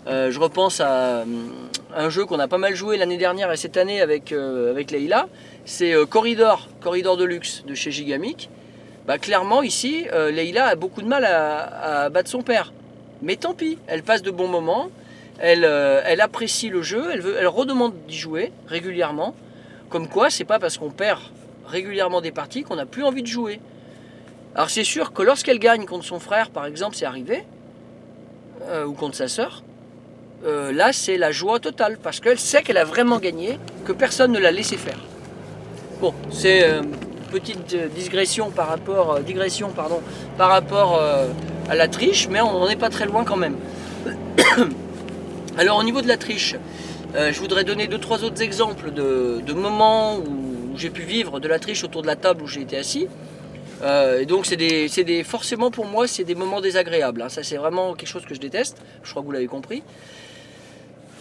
Euh, 0.07 0.31
je 0.31 0.39
repense 0.39 0.79
à 0.81 1.21
hum, 1.21 1.51
un 1.95 2.09
jeu 2.09 2.25
qu'on 2.25 2.39
a 2.39 2.47
pas 2.47 2.57
mal 2.57 2.73
joué 2.75 2.97
l'année 2.97 3.17
dernière 3.17 3.51
et 3.51 3.57
cette 3.57 3.77
année 3.77 4.01
avec, 4.01 4.31
euh, 4.31 4.71
avec 4.71 4.89
Leïla, 4.91 5.27
c'est 5.65 5.93
euh, 5.93 6.05
Corridor, 6.05 6.67
Corridor 6.81 7.15
de 7.15 7.25
luxe 7.25 7.63
de 7.67 7.75
chez 7.75 7.91
Gigamic. 7.91 8.49
Bah, 9.05 9.17
clairement 9.17 9.61
ici, 9.61 10.05
euh, 10.13 10.31
Leïla 10.31 10.65
a 10.65 10.75
beaucoup 10.75 11.01
de 11.01 11.07
mal 11.07 11.25
à 11.25 12.09
battre 12.09 12.29
son 12.29 12.41
père. 12.41 12.73
Mais 13.21 13.35
tant 13.35 13.53
pis, 13.53 13.77
elle 13.87 14.03
passe 14.03 14.21
de 14.21 14.31
bons 14.31 14.47
moments, 14.47 14.89
elle, 15.39 15.65
euh, 15.65 16.01
elle 16.05 16.21
apprécie 16.21 16.69
le 16.69 16.81
jeu, 16.81 17.09
elle, 17.11 17.47
redemande 17.47 17.93
d'y 18.07 18.17
jouer 18.17 18.51
régulièrement. 18.67 19.35
Comme 19.89 20.07
quoi, 20.07 20.29
c'est 20.29 20.45
pas 20.45 20.59
parce 20.59 20.77
qu'on 20.77 20.91
perd 20.91 21.19
régulièrement 21.67 22.21
des 22.21 22.31
parties 22.31 22.63
qu'on 22.63 22.75
n'a 22.75 22.85
plus 22.85 23.03
envie 23.03 23.21
de 23.21 23.27
jouer. 23.27 23.59
Alors 24.55 24.69
c'est 24.69 24.83
sûr 24.83 25.13
que 25.13 25.21
lorsqu'elle 25.21 25.59
gagne 25.59 25.85
contre 25.85 26.05
son 26.05 26.19
frère, 26.19 26.49
par 26.49 26.65
exemple, 26.65 26.95
c'est 26.95 27.05
arrivé, 27.05 27.43
euh, 28.69 28.85
ou 28.85 28.93
contre 28.93 29.15
sa 29.15 29.27
sœur, 29.27 29.63
euh, 30.45 30.71
là 30.71 30.91
c'est 30.91 31.17
la 31.17 31.31
joie 31.31 31.59
totale, 31.59 31.97
parce 32.01 32.19
qu'elle 32.19 32.39
sait 32.39 32.61
qu'elle 32.61 32.77
a 32.77 32.83
vraiment 32.83 33.19
gagné, 33.19 33.59
que 33.85 33.91
personne 33.91 34.31
ne 34.31 34.39
l'a 34.39 34.51
laissé 34.51 34.77
faire. 34.77 34.99
Bon, 36.01 36.13
c'est 36.31 36.63
euh, 36.63 36.81
une 36.81 37.31
petite 37.31 37.75
digression 37.95 38.49
par 38.49 38.67
rapport, 38.67 39.19
par 40.37 40.49
rapport 40.49 41.01
à 41.69 41.75
la 41.75 41.87
triche, 41.87 42.27
mais 42.29 42.41
on 42.41 42.51
n'en 42.51 42.67
est 42.67 42.75
pas 42.75 42.89
très 42.89 43.05
loin 43.05 43.23
quand 43.23 43.37
même. 43.37 43.55
Alors 45.59 45.77
au 45.77 45.83
niveau 45.83 46.01
de 46.01 46.07
la 46.07 46.15
triche, 46.15 46.55
euh, 47.15 47.33
je 47.33 47.39
voudrais 47.41 47.65
donner 47.65 47.87
deux 47.87 47.97
trois 47.97 48.23
autres 48.23 48.41
exemples 48.41 48.91
de, 48.91 49.51
moments 49.51 50.15
où 50.15 50.77
j'ai 50.77 50.89
pu 50.89 51.01
vivre 51.01 51.41
de 51.41 51.49
la 51.49 51.59
triche 51.59 51.83
autour 51.83 52.01
de 52.01 52.07
la 52.07 52.15
table 52.15 52.43
où 52.43 52.47
j'ai 52.47 52.61
été 52.61 52.77
assis. 52.77 53.07
Euh, 53.81 54.21
et 54.21 54.25
donc 54.25 54.45
c'est 54.45 54.55
des, 54.55 54.87
des, 54.87 55.21
forcément 55.25 55.69
pour 55.69 55.85
moi 55.85 56.07
c'est 56.07 56.23
des 56.23 56.33
moments 56.33 56.61
désagréables. 56.61 57.21
hein. 57.21 57.27
Ça 57.27 57.43
c'est 57.43 57.57
vraiment 57.57 57.93
quelque 57.93 58.07
chose 58.07 58.23
que 58.25 58.33
je 58.33 58.39
déteste. 58.39 58.77
Je 59.03 59.09
crois 59.11 59.21
que 59.21 59.25
vous 59.25 59.33
l'avez 59.33 59.47
compris. 59.47 59.83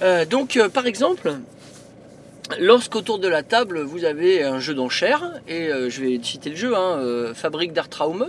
Euh, 0.02 0.24
donc 0.24 0.56
par 0.72 0.86
exemple, 0.86 1.32
lorsqu'autour 2.60 3.18
de 3.18 3.26
la 3.26 3.42
table 3.42 3.80
vous 3.80 4.04
avez 4.04 4.44
un 4.44 4.60
jeu 4.60 4.74
d'enchères 4.74 5.32
et 5.48 5.68
je 5.88 6.00
vais 6.00 6.20
citer 6.22 6.50
le 6.50 6.56
jeu, 6.56 6.76
hein, 6.76 7.32
Fabrique 7.34 7.72
d'art 7.72 7.88
Traume, 7.88 8.28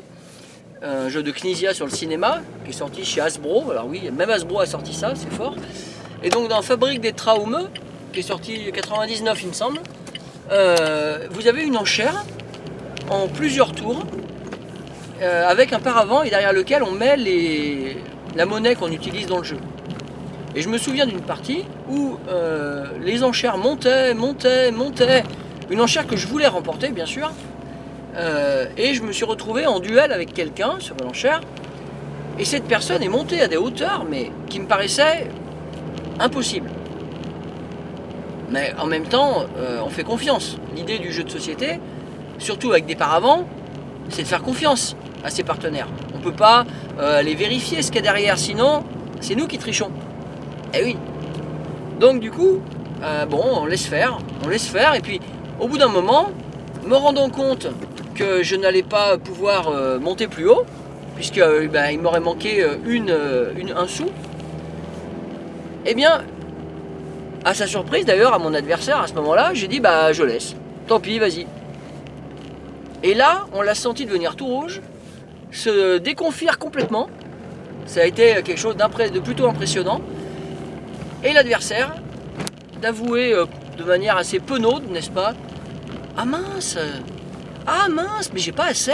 un 0.81 1.07
jeu 1.07 1.21
de 1.21 1.31
Knizia 1.31 1.75
sur 1.75 1.85
le 1.85 1.91
cinéma 1.91 2.41
qui 2.63 2.71
est 2.71 2.73
sorti 2.73 3.05
chez 3.05 3.21
Hasbro. 3.21 3.69
Alors 3.69 3.85
oui, 3.85 4.09
même 4.11 4.31
Hasbro 4.31 4.59
a 4.59 4.65
sorti 4.65 4.95
ça, 4.95 5.13
c'est 5.13 5.31
fort. 5.31 5.55
Et 6.21 6.29
donc 6.29 6.49
dans 6.49 6.61
Fabrique 6.61 6.99
des 6.99 7.13
Traumes, 7.13 7.69
qui 8.11 8.19
est 8.19 8.23
sorti 8.23 8.59
en 8.67 8.71
99 8.71 9.41
il 9.41 9.47
me 9.47 9.53
semble, 9.53 9.79
euh, 10.51 11.27
vous 11.31 11.47
avez 11.47 11.63
une 11.63 11.77
enchère 11.77 12.25
en 13.09 13.27
plusieurs 13.27 13.71
tours 13.71 14.03
euh, 15.21 15.47
avec 15.47 15.71
un 15.71 15.79
paravent 15.79 16.23
et 16.23 16.29
derrière 16.29 16.51
lequel 16.51 16.83
on 16.83 16.91
met 16.91 17.15
les, 17.15 17.97
la 18.35 18.45
monnaie 18.45 18.75
qu'on 18.75 18.91
utilise 18.91 19.27
dans 19.27 19.37
le 19.37 19.45
jeu. 19.45 19.57
Et 20.55 20.61
je 20.61 20.67
me 20.67 20.77
souviens 20.77 21.05
d'une 21.05 21.21
partie 21.21 21.63
où 21.89 22.17
euh, 22.27 22.85
les 23.01 23.23
enchères 23.23 23.57
montaient, 23.57 24.13
montaient, 24.13 24.71
montaient. 24.71 25.23
Une 25.69 25.79
enchère 25.79 26.05
que 26.05 26.17
je 26.17 26.27
voulais 26.27 26.47
remporter, 26.47 26.89
bien 26.89 27.05
sûr. 27.05 27.31
Et 28.75 28.95
je 28.95 29.03
me 29.03 29.13
suis 29.13 29.23
retrouvé 29.23 29.65
en 29.65 29.79
duel 29.79 30.11
avec 30.11 30.33
quelqu'un 30.33 30.73
sur 30.79 30.95
l'enchère. 31.01 31.39
Et 32.37 32.43
cette 32.43 32.65
personne 32.65 33.01
est 33.01 33.07
montée 33.07 33.39
à 33.39 33.47
des 33.47 33.55
hauteurs, 33.55 34.03
mais 34.09 34.31
qui 34.49 34.59
me 34.59 34.65
paraissaient 34.65 35.27
impossibles. 36.19 36.69
Mais 38.51 38.73
en 38.79 38.87
même 38.87 39.05
temps, 39.05 39.43
euh, 39.57 39.79
on 39.85 39.89
fait 39.89 40.03
confiance. 40.03 40.57
L'idée 40.75 40.97
du 40.97 41.11
jeu 41.11 41.23
de 41.23 41.29
société, 41.29 41.79
surtout 42.39 42.71
avec 42.71 42.85
des 42.85 42.95
paravents, 42.95 43.45
c'est 44.09 44.23
de 44.23 44.27
faire 44.27 44.41
confiance 44.41 44.95
à 45.23 45.29
ses 45.29 45.43
partenaires. 45.43 45.87
On 46.15 46.17
ne 46.17 46.23
peut 46.23 46.33
pas 46.33 46.65
euh, 46.99 47.19
aller 47.19 47.35
vérifier 47.35 47.81
ce 47.81 47.91
qu'il 47.91 47.97
y 47.97 47.99
a 47.99 48.11
derrière, 48.11 48.37
sinon 48.37 48.83
c'est 49.19 49.35
nous 49.35 49.47
qui 49.47 49.57
trichons. 49.57 49.91
Eh 50.73 50.83
oui. 50.83 50.97
Donc 51.99 52.21
du 52.21 52.31
coup, 52.31 52.61
euh, 53.03 53.25
bon, 53.25 53.43
on 53.43 53.65
laisse 53.65 53.85
faire, 53.85 54.17
on 54.43 54.49
laisse 54.49 54.67
faire, 54.67 54.95
et 54.95 55.01
puis 55.01 55.19
au 55.59 55.67
bout 55.67 55.77
d'un 55.77 55.89
moment, 55.89 56.31
me 56.85 56.95
rendant 56.95 57.29
compte 57.29 57.67
que 58.15 58.41
je 58.41 58.55
n'allais 58.55 58.83
pas 58.83 59.17
pouvoir 59.17 59.71
monter 59.99 60.27
plus 60.27 60.47
haut, 60.47 60.65
puisque 61.15 61.41
ben, 61.71 61.89
il 61.91 61.99
m'aurait 61.99 62.19
manqué 62.21 62.63
un 62.63 63.87
sou, 63.87 64.05
eh 65.85 65.93
bien, 65.93 66.23
à 67.45 67.53
sa 67.53 67.67
surprise 67.67 68.05
d'ailleurs, 68.05 68.33
à 68.33 68.39
mon 68.39 68.53
adversaire 68.53 69.01
à 69.01 69.07
ce 69.07 69.13
moment-là, 69.13 69.51
j'ai 69.53 69.67
dit 69.67 69.79
bah 69.79 70.11
je 70.13 70.23
laisse. 70.23 70.55
Tant 70.87 70.99
pis, 70.99 71.19
vas-y. 71.19 71.45
Et 73.03 73.13
là, 73.13 73.45
on 73.53 73.61
l'a 73.61 73.75
senti 73.75 74.05
devenir 74.05 74.35
tout 74.35 74.47
rouge, 74.47 74.81
se 75.51 75.97
déconfire 75.97 76.59
complètement. 76.59 77.09
Ça 77.85 78.01
a 78.01 78.03
été 78.03 78.33
quelque 78.43 78.57
chose 78.57 78.75
de 78.75 79.19
plutôt 79.19 79.47
impressionnant. 79.47 80.01
Et 81.23 81.33
l'adversaire 81.33 81.95
d'avouer 82.81 83.33
euh, 83.33 83.45
de 83.77 83.83
manière 83.83 84.17
assez 84.17 84.39
penaude, 84.39 84.89
n'est-ce 84.91 85.09
pas 85.09 85.33
Ah 86.17 86.25
mince 86.25 86.77
Ah 87.67 87.87
mince, 87.89 88.31
mais 88.33 88.39
j'ai 88.39 88.51
pas 88.51 88.65
assez 88.65 88.93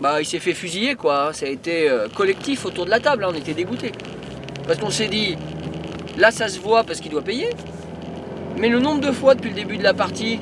Bah 0.00 0.20
il 0.20 0.26
s'est 0.26 0.38
fait 0.38 0.52
fusiller 0.52 0.94
quoi, 0.94 1.32
ça 1.32 1.46
a 1.46 1.48
été 1.48 1.88
euh, 1.88 2.08
collectif 2.08 2.66
autour 2.66 2.84
de 2.84 2.90
la 2.90 3.00
table, 3.00 3.24
hein, 3.24 3.28
on 3.30 3.34
était 3.34 3.54
dégoûtés. 3.54 3.92
Parce 4.70 4.78
qu'on 4.78 4.90
s'est 4.90 5.08
dit, 5.08 5.36
là 6.16 6.30
ça 6.30 6.46
se 6.46 6.60
voit 6.60 6.84
parce 6.84 7.00
qu'il 7.00 7.10
doit 7.10 7.22
payer, 7.22 7.50
mais 8.56 8.68
le 8.68 8.78
nombre 8.78 9.00
de 9.00 9.10
fois 9.10 9.34
depuis 9.34 9.48
le 9.48 9.56
début 9.56 9.76
de 9.76 9.82
la 9.82 9.94
partie 9.94 10.38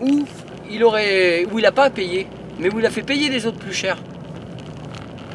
où 0.00 0.24
il 0.70 0.82
aurait, 0.82 1.44
où 1.52 1.58
il 1.58 1.62
n'a 1.64 1.70
pas 1.70 1.90
payé, 1.90 2.26
mais 2.58 2.72
où 2.72 2.78
il 2.78 2.86
a 2.86 2.88
fait 2.88 3.02
payer 3.02 3.28
les 3.28 3.44
autres 3.44 3.58
plus 3.58 3.74
cher. 3.74 3.98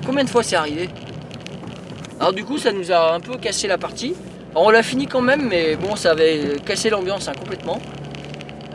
Combien 0.04 0.24
de 0.24 0.30
fois 0.32 0.42
c'est 0.42 0.56
arrivé? 0.56 0.90
Alors 2.20 2.34
du 2.34 2.44
coup 2.44 2.58
ça 2.58 2.72
nous 2.72 2.92
a 2.92 3.14
un 3.14 3.20
peu 3.20 3.38
cassé 3.38 3.68
la 3.68 3.78
partie. 3.78 4.16
On 4.56 4.72
l'a 4.72 4.82
fini 4.82 5.06
quand 5.06 5.22
même, 5.22 5.48
mais 5.48 5.76
bon 5.76 5.96
ça 5.96 6.10
avait 6.14 6.56
cassé 6.66 6.90
l'ambiance 6.90 7.28
hein, 7.28 7.34
complètement. 7.38 7.78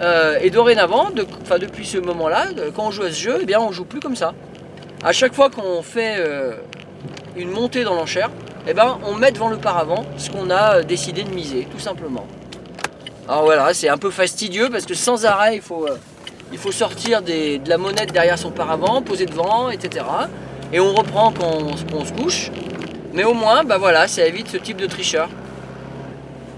Euh, 0.02 0.38
et 0.40 0.50
dorénavant, 0.50 1.10
de- 1.10 1.26
depuis 1.58 1.84
ce 1.84 1.98
moment-là, 1.98 2.46
quand 2.76 2.86
on 2.86 2.90
joue 2.92 3.02
à 3.02 3.10
ce 3.10 3.20
jeu, 3.20 3.38
eh 3.40 3.44
bien 3.44 3.58
on 3.58 3.72
joue 3.72 3.86
plus 3.86 3.98
comme 3.98 4.14
ça. 4.14 4.34
À 5.02 5.10
chaque 5.10 5.34
fois 5.34 5.50
qu'on 5.50 5.82
fait 5.82 6.14
euh, 6.18 6.52
une 7.36 7.50
montée 7.50 7.82
dans 7.82 7.94
l'enchère, 7.96 8.30
eh 8.66 8.72
ben, 8.72 8.98
on 9.04 9.14
met 9.14 9.30
devant 9.30 9.48
le 9.48 9.58
paravent 9.58 10.04
ce 10.16 10.30
qu'on 10.30 10.48
a 10.48 10.76
euh, 10.76 10.82
décidé 10.82 11.22
de 11.22 11.30
miser, 11.34 11.68
tout 11.70 11.78
simplement. 11.78 12.26
Alors 13.28 13.44
voilà, 13.44 13.74
c'est 13.74 13.88
un 13.90 13.98
peu 13.98 14.10
fastidieux 14.10 14.70
parce 14.70 14.86
que 14.86 14.94
sans 14.94 15.26
arrêt, 15.26 15.56
il 15.56 15.60
faut, 15.60 15.86
euh, 15.86 16.70
sortir 16.70 17.20
de 17.20 17.68
la 17.68 17.76
monnaie 17.76 18.06
derrière 18.06 18.38
son 18.38 18.50
paravent, 18.50 19.02
poser 19.02 19.26
devant, 19.26 19.68
etc. 19.68 20.04
Et 20.72 20.80
on 20.80 20.94
reprend 20.94 21.32
quand 21.32 21.58
on, 21.92 22.04
se 22.04 22.12
couche. 22.12 22.50
Mais 23.12 23.24
au 23.24 23.34
moins, 23.34 23.64
bah 23.64 23.76
voilà, 23.76 24.08
ça 24.08 24.26
évite 24.26 24.48
ce 24.48 24.56
type 24.56 24.78
de 24.78 24.86
tricheur. 24.86 25.28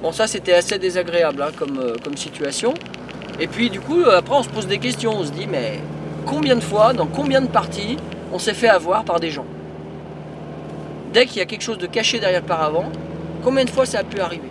Bon, 0.00 0.12
ça 0.12 0.28
c'était 0.28 0.54
assez 0.54 0.78
désagréable 0.78 1.42
hein, 1.42 1.50
comme, 1.58 1.78
euh, 1.78 1.96
comme 2.04 2.16
situation. 2.16 2.72
Et 3.40 3.48
puis 3.48 3.68
du 3.68 3.80
coup, 3.80 4.04
après 4.04 4.34
on 4.36 4.42
se 4.44 4.48
pose 4.48 4.68
des 4.68 4.78
questions, 4.78 5.12
on 5.12 5.24
se 5.24 5.32
dit, 5.32 5.48
mais 5.48 5.80
combien 6.24 6.54
de 6.54 6.60
fois, 6.60 6.92
dans 6.92 7.06
combien 7.06 7.40
de 7.40 7.48
parties, 7.48 7.96
on 8.32 8.38
s'est 8.38 8.54
fait 8.54 8.68
avoir 8.68 9.04
par 9.04 9.18
des 9.18 9.30
gens? 9.30 9.46
Dès 11.16 11.24
qu'il 11.24 11.38
y 11.38 11.40
a 11.40 11.46
quelque 11.46 11.62
chose 11.62 11.78
de 11.78 11.86
caché 11.86 12.20
derrière 12.20 12.42
le 12.42 12.46
paravent, 12.46 12.92
combien 13.42 13.64
de 13.64 13.70
fois 13.70 13.86
ça 13.86 14.00
a 14.00 14.04
pu 14.04 14.20
arriver 14.20 14.50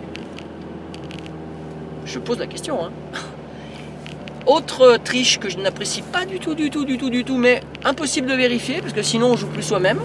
Je 2.04 2.18
pose 2.18 2.40
la 2.40 2.48
question. 2.48 2.84
Hein. 2.84 2.90
Autre 4.48 4.96
triche 4.96 5.38
que 5.38 5.48
je 5.48 5.58
n'apprécie 5.58 6.02
pas 6.02 6.24
du 6.24 6.40
tout, 6.40 6.56
du 6.56 6.68
tout, 6.68 6.84
du 6.84 6.98
tout, 6.98 7.08
du 7.08 7.22
tout, 7.22 7.36
mais 7.36 7.60
impossible 7.84 8.26
de 8.26 8.34
vérifier 8.34 8.80
parce 8.80 8.92
que 8.92 9.02
sinon 9.02 9.28
on 9.28 9.36
joue 9.36 9.46
plus 9.46 9.62
soi-même. 9.62 10.00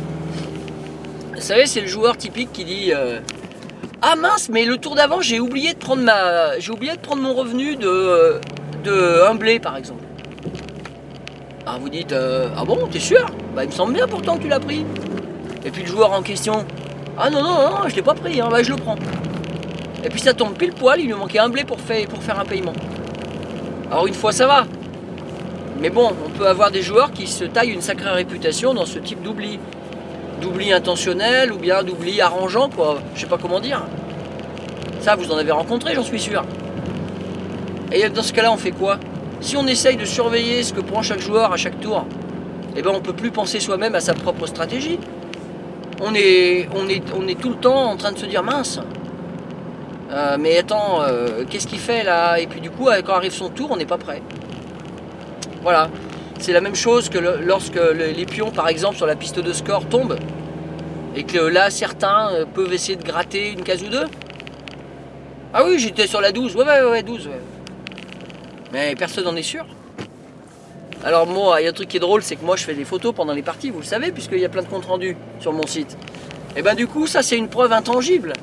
Vous 1.34 1.41
savez, 1.41 1.65
c'est 1.65 1.82
le 1.82 1.88
joueur 1.88 2.15
typique 2.15 2.53
qui 2.53 2.63
dit 2.63 2.94
euh, 2.94 3.22
Ah 4.03 4.15
mince, 4.15 4.48
mais 4.50 4.63
le 4.63 4.77
tour 4.77 4.94
d'avant, 4.94 5.20
j'ai 5.20 5.39
oublié 5.39 5.74
de 5.74 5.80
prendre 5.80 6.03
ma, 6.03 6.60
j'ai 6.60 6.72
oublié 6.72 6.94
de 6.94 7.01
prendre 7.01 7.24
mon 7.24 7.34
revenu 7.34 7.75
de, 7.75 8.39
de 8.84 9.24
un 9.27 9.34
blé 9.34 9.60
par 9.60 9.77
exemple. 9.77 10.03
Alors 11.65 11.80
vous 11.80 11.89
dites 11.89 12.12
euh, 12.12 12.50
Ah 12.56 12.65
bon, 12.65 12.88
t'es 12.91 13.00
sûr? 13.00 13.25
Bah 13.56 13.63
il 13.63 13.72
me 13.72 13.74
semble 13.74 13.94
bien 13.94 14.08
pourtant 14.08 14.38
que 14.38 14.44
tu 14.44 14.48
l'as 14.48 14.60
pris. 14.60 14.86
Et 15.65 15.72
puis 15.72 15.84
le 15.84 15.88
joueur 15.88 16.12
en 16.12 16.22
question 16.22 16.65
Ah 17.18 17.30
non, 17.30 17.44
non, 17.44 17.53
non, 17.53 17.88
je 17.88 17.96
l'ai 17.96 18.01
pas 18.01 18.13
pris, 18.13 18.41
hein, 18.41 18.48
bah 18.50 18.63
je 18.63 18.70
le 18.70 18.77
prends. 18.77 18.96
Et 20.03 20.10
puis 20.10 20.20
ça 20.20 20.34
tombe 20.34 20.53
pile 20.53 20.74
poil, 20.74 21.00
il 21.00 21.08
lui 21.08 21.13
manquait 21.13 21.39
un 21.39 21.50
blé 21.50 21.63
pour 21.63 21.80
faire, 21.80 22.39
un 22.39 22.46
paiement. 22.46 22.74
Alors 23.91 24.08
une 24.08 24.13
fois 24.13 24.32
ça 24.32 24.48
va. 24.48 24.65
Mais 25.80 25.89
bon, 25.89 26.12
on 26.25 26.30
peut 26.30 26.48
avoir 26.48 26.72
des 26.72 26.82
joueurs 26.82 27.12
qui 27.12 27.27
se 27.27 27.44
taillent 27.44 27.72
une 27.72 27.82
sacrée 27.82 28.10
réputation 28.10 28.74
dans 28.74 28.86
ce 28.86 29.00
type 29.00 29.22
d'oubli. 29.22 29.60
D'oubli 30.41 30.74
intentionnel 30.74 31.51
ou 31.53 31.58
bien 31.58 31.84
d'oubli 31.84 32.22
arrangeant, 32.22 32.70
quoi. 32.70 33.00
Je 33.15 33.22
sais 33.22 33.27
pas 33.27 33.38
comment 33.38 33.60
dire. 33.60 33.84
Ça, 35.00 35.15
vous 35.15 35.32
en 35.32 35.38
avez 35.38 35.51
rencontré, 35.51 35.94
j'en 35.96 36.03
suis 36.03 36.20
sûr. 36.20 36.44
Et 37.91 38.08
dans 38.10 38.24
ce 38.24 38.34
cas-là, 38.34 38.51
on 38.51 38.58
fait 38.58 38.72
quoi? 38.72 39.00
Si 39.39 39.58
on 39.58 39.65
essaye 39.65 39.98
de 39.98 40.06
surveiller 40.06 40.63
ce 40.63 40.74
que 40.74 40.82
prend 40.82 41.01
chaque 41.01 41.20
joueur 41.20 41.51
à 41.51 41.58
chaque 41.58 41.80
tour, 41.80 42.06
eh 42.75 42.82
ben 42.82 42.91
on 42.94 43.01
peut 43.01 43.13
plus 43.13 43.32
penser 43.32 43.60
soi-même 43.60 43.96
à 43.96 44.00
sa 44.00 44.13
propre 44.13 44.46
stratégie. 44.46 45.00
On 46.01 46.13
est, 46.15 46.67
tout 47.39 47.50
le 47.50 47.55
temps 47.55 47.91
en 47.91 47.96
train 47.98 48.12
de 48.12 48.17
se 48.17 48.25
dire 48.25 48.43
mince. 48.43 48.79
euh, 50.12 50.38
mais 50.39 50.58
attends, 50.58 51.01
euh, 51.03 51.43
qu'est-ce 51.50 51.67
qu'il 51.67 51.79
fait 51.79 52.03
là? 52.03 52.39
Et 52.39 52.48
puis 52.48 52.60
du 52.60 52.70
coup, 52.70 52.89
quand 53.05 53.13
arrive 53.13 53.31
son 53.34 53.50
tour, 53.50 53.70
on 53.72 53.77
n'est 53.77 53.86
pas 53.86 53.98
prêt. 53.98 54.22
Voilà. 55.62 55.89
C'est 56.39 56.53
la 56.53 56.62
même 56.62 56.75
chose 56.75 57.08
que 57.10 57.20
lorsque 57.20 57.75
le- 57.75 58.12
les 58.15 58.25
pions, 58.25 58.50
par 58.51 58.67
exemple, 58.67 58.96
sur 58.98 59.05
la 59.05 59.15
piste 59.15 59.39
de 59.39 59.53
score 59.53 59.86
tombent. 59.88 60.17
Et 61.15 61.24
que 61.24 61.38
là, 61.38 61.70
certains 61.70 62.29
euh, 62.34 62.46
peuvent 62.51 62.74
essayer 62.74 62.96
de 62.96 63.03
gratter 63.03 63.51
une 63.51 63.62
case 63.63 63.84
ou 63.84 63.88
deux. 63.89 64.05
Ah 65.53 65.63
oui, 65.65 65.77
j'étais 65.77 66.08
sur 66.08 66.20
la 66.22 66.31
12. 66.31 66.55
Ouais, 66.55 66.63
ouais, 66.63 66.89
ouais, 66.89 67.03
12. 67.03 67.27
ouais. 67.27 67.39
Mais 68.74 68.96
personne 68.96 69.25
n'en 69.25 69.36
est 69.36 69.43
sûr. 69.43 69.65
Alors 71.03 71.25
moi, 71.25 71.60
il 71.60 71.63
y 71.63 71.67
a 71.67 71.72
un 71.72 71.74
truc 71.74 71.88
qui 71.88 71.98
est 71.98 72.01
drôle, 72.01 72.22
c'est 72.22 72.36
que 72.36 72.46
moi 72.46 72.55
je 72.55 72.63
fais 72.63 72.75
des 72.75 72.86
photos 72.86 73.13
pendant 73.15 73.34
les 73.34 73.41
parties, 73.41 73.72
vous 73.72 73.79
le 73.79 73.86
savez, 73.86 74.12
puisqu'il 74.12 74.39
y 74.39 74.46
a 74.46 74.50
plein 74.50 74.62
de 74.62 74.67
comptes 74.67 74.86
rendus 74.86 75.17
sur 75.39 75.51
mon 75.51 75.65
site. 75.65 75.98
Et 76.55 76.62
ben 76.62 76.75
du 76.75 76.86
coup, 76.86 77.08
ça 77.08 77.24
c'est 77.24 77.38
une 77.38 77.48
preuve 77.48 77.72
intangible. 77.72 78.34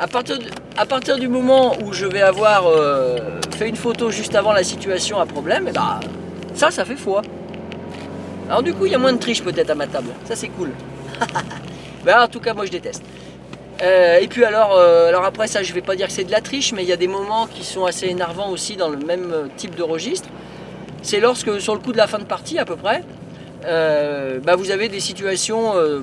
À 0.00 0.06
partir, 0.06 1.18
du 1.18 1.26
moment 1.26 1.76
où 1.82 1.92
je 1.92 2.06
vais 2.06 2.22
avoir 2.22 2.68
euh, 2.68 3.40
fait 3.56 3.68
une 3.68 3.76
photo 3.76 4.10
juste 4.10 4.36
avant 4.36 4.52
la 4.52 4.62
situation 4.62 5.18
à 5.18 5.26
problème, 5.26 5.66
et 5.66 5.72
bah, 5.72 5.98
ça, 6.54 6.70
ça 6.70 6.84
fait 6.84 6.96
foi. 6.96 7.22
Alors 8.48 8.62
du 8.62 8.72
coup, 8.72 8.86
il 8.86 8.92
y 8.92 8.94
a 8.94 8.98
moins 8.98 9.12
de 9.12 9.18
triche 9.18 9.42
peut-être 9.42 9.70
à 9.70 9.74
ma 9.74 9.88
table. 9.88 10.10
Ça, 10.24 10.36
c'est 10.36 10.48
cool. 10.48 10.70
bah, 12.04 12.24
en 12.24 12.28
tout 12.28 12.38
cas, 12.38 12.54
moi, 12.54 12.64
je 12.64 12.70
déteste. 12.70 13.02
Euh, 13.82 14.18
et 14.18 14.28
puis 14.28 14.44
alors, 14.44 14.72
euh, 14.76 15.08
alors 15.08 15.24
après 15.24 15.46
ça, 15.46 15.62
je 15.62 15.72
vais 15.72 15.82
pas 15.82 15.94
dire 15.94 16.06
que 16.06 16.12
c'est 16.12 16.24
de 16.24 16.32
la 16.32 16.40
triche, 16.40 16.72
mais 16.72 16.82
il 16.84 16.88
y 16.88 16.92
a 16.92 16.96
des 16.96 17.06
moments 17.08 17.46
qui 17.46 17.64
sont 17.64 17.84
assez 17.84 18.06
énervants 18.06 18.50
aussi 18.50 18.76
dans 18.76 18.88
le 18.88 18.98
même 18.98 19.48
type 19.56 19.74
de 19.74 19.82
registre. 19.82 20.28
C'est 21.02 21.20
lorsque, 21.20 21.60
sur 21.60 21.74
le 21.74 21.80
coup 21.80 21.92
de 21.92 21.96
la 21.96 22.06
fin 22.06 22.18
de 22.18 22.24
partie 22.24 22.58
à 22.58 22.64
peu 22.64 22.76
près, 22.76 23.02
euh, 23.64 24.40
bah, 24.40 24.56
vous 24.56 24.70
avez 24.70 24.88
des 24.88 25.00
situations. 25.00 25.76
euh, 25.76 26.02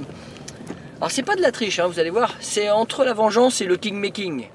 alors 0.99 1.11
c'est 1.11 1.23
pas 1.23 1.35
de 1.35 1.41
la 1.41 1.51
triche, 1.51 1.79
hein, 1.79 1.87
vous 1.87 1.99
allez 1.99 2.09
voir, 2.09 2.33
c'est 2.39 2.69
entre 2.69 3.03
la 3.03 3.13
vengeance 3.13 3.61
et 3.61 3.65
le 3.65 3.75
king 3.75 3.95
making. 3.95 4.47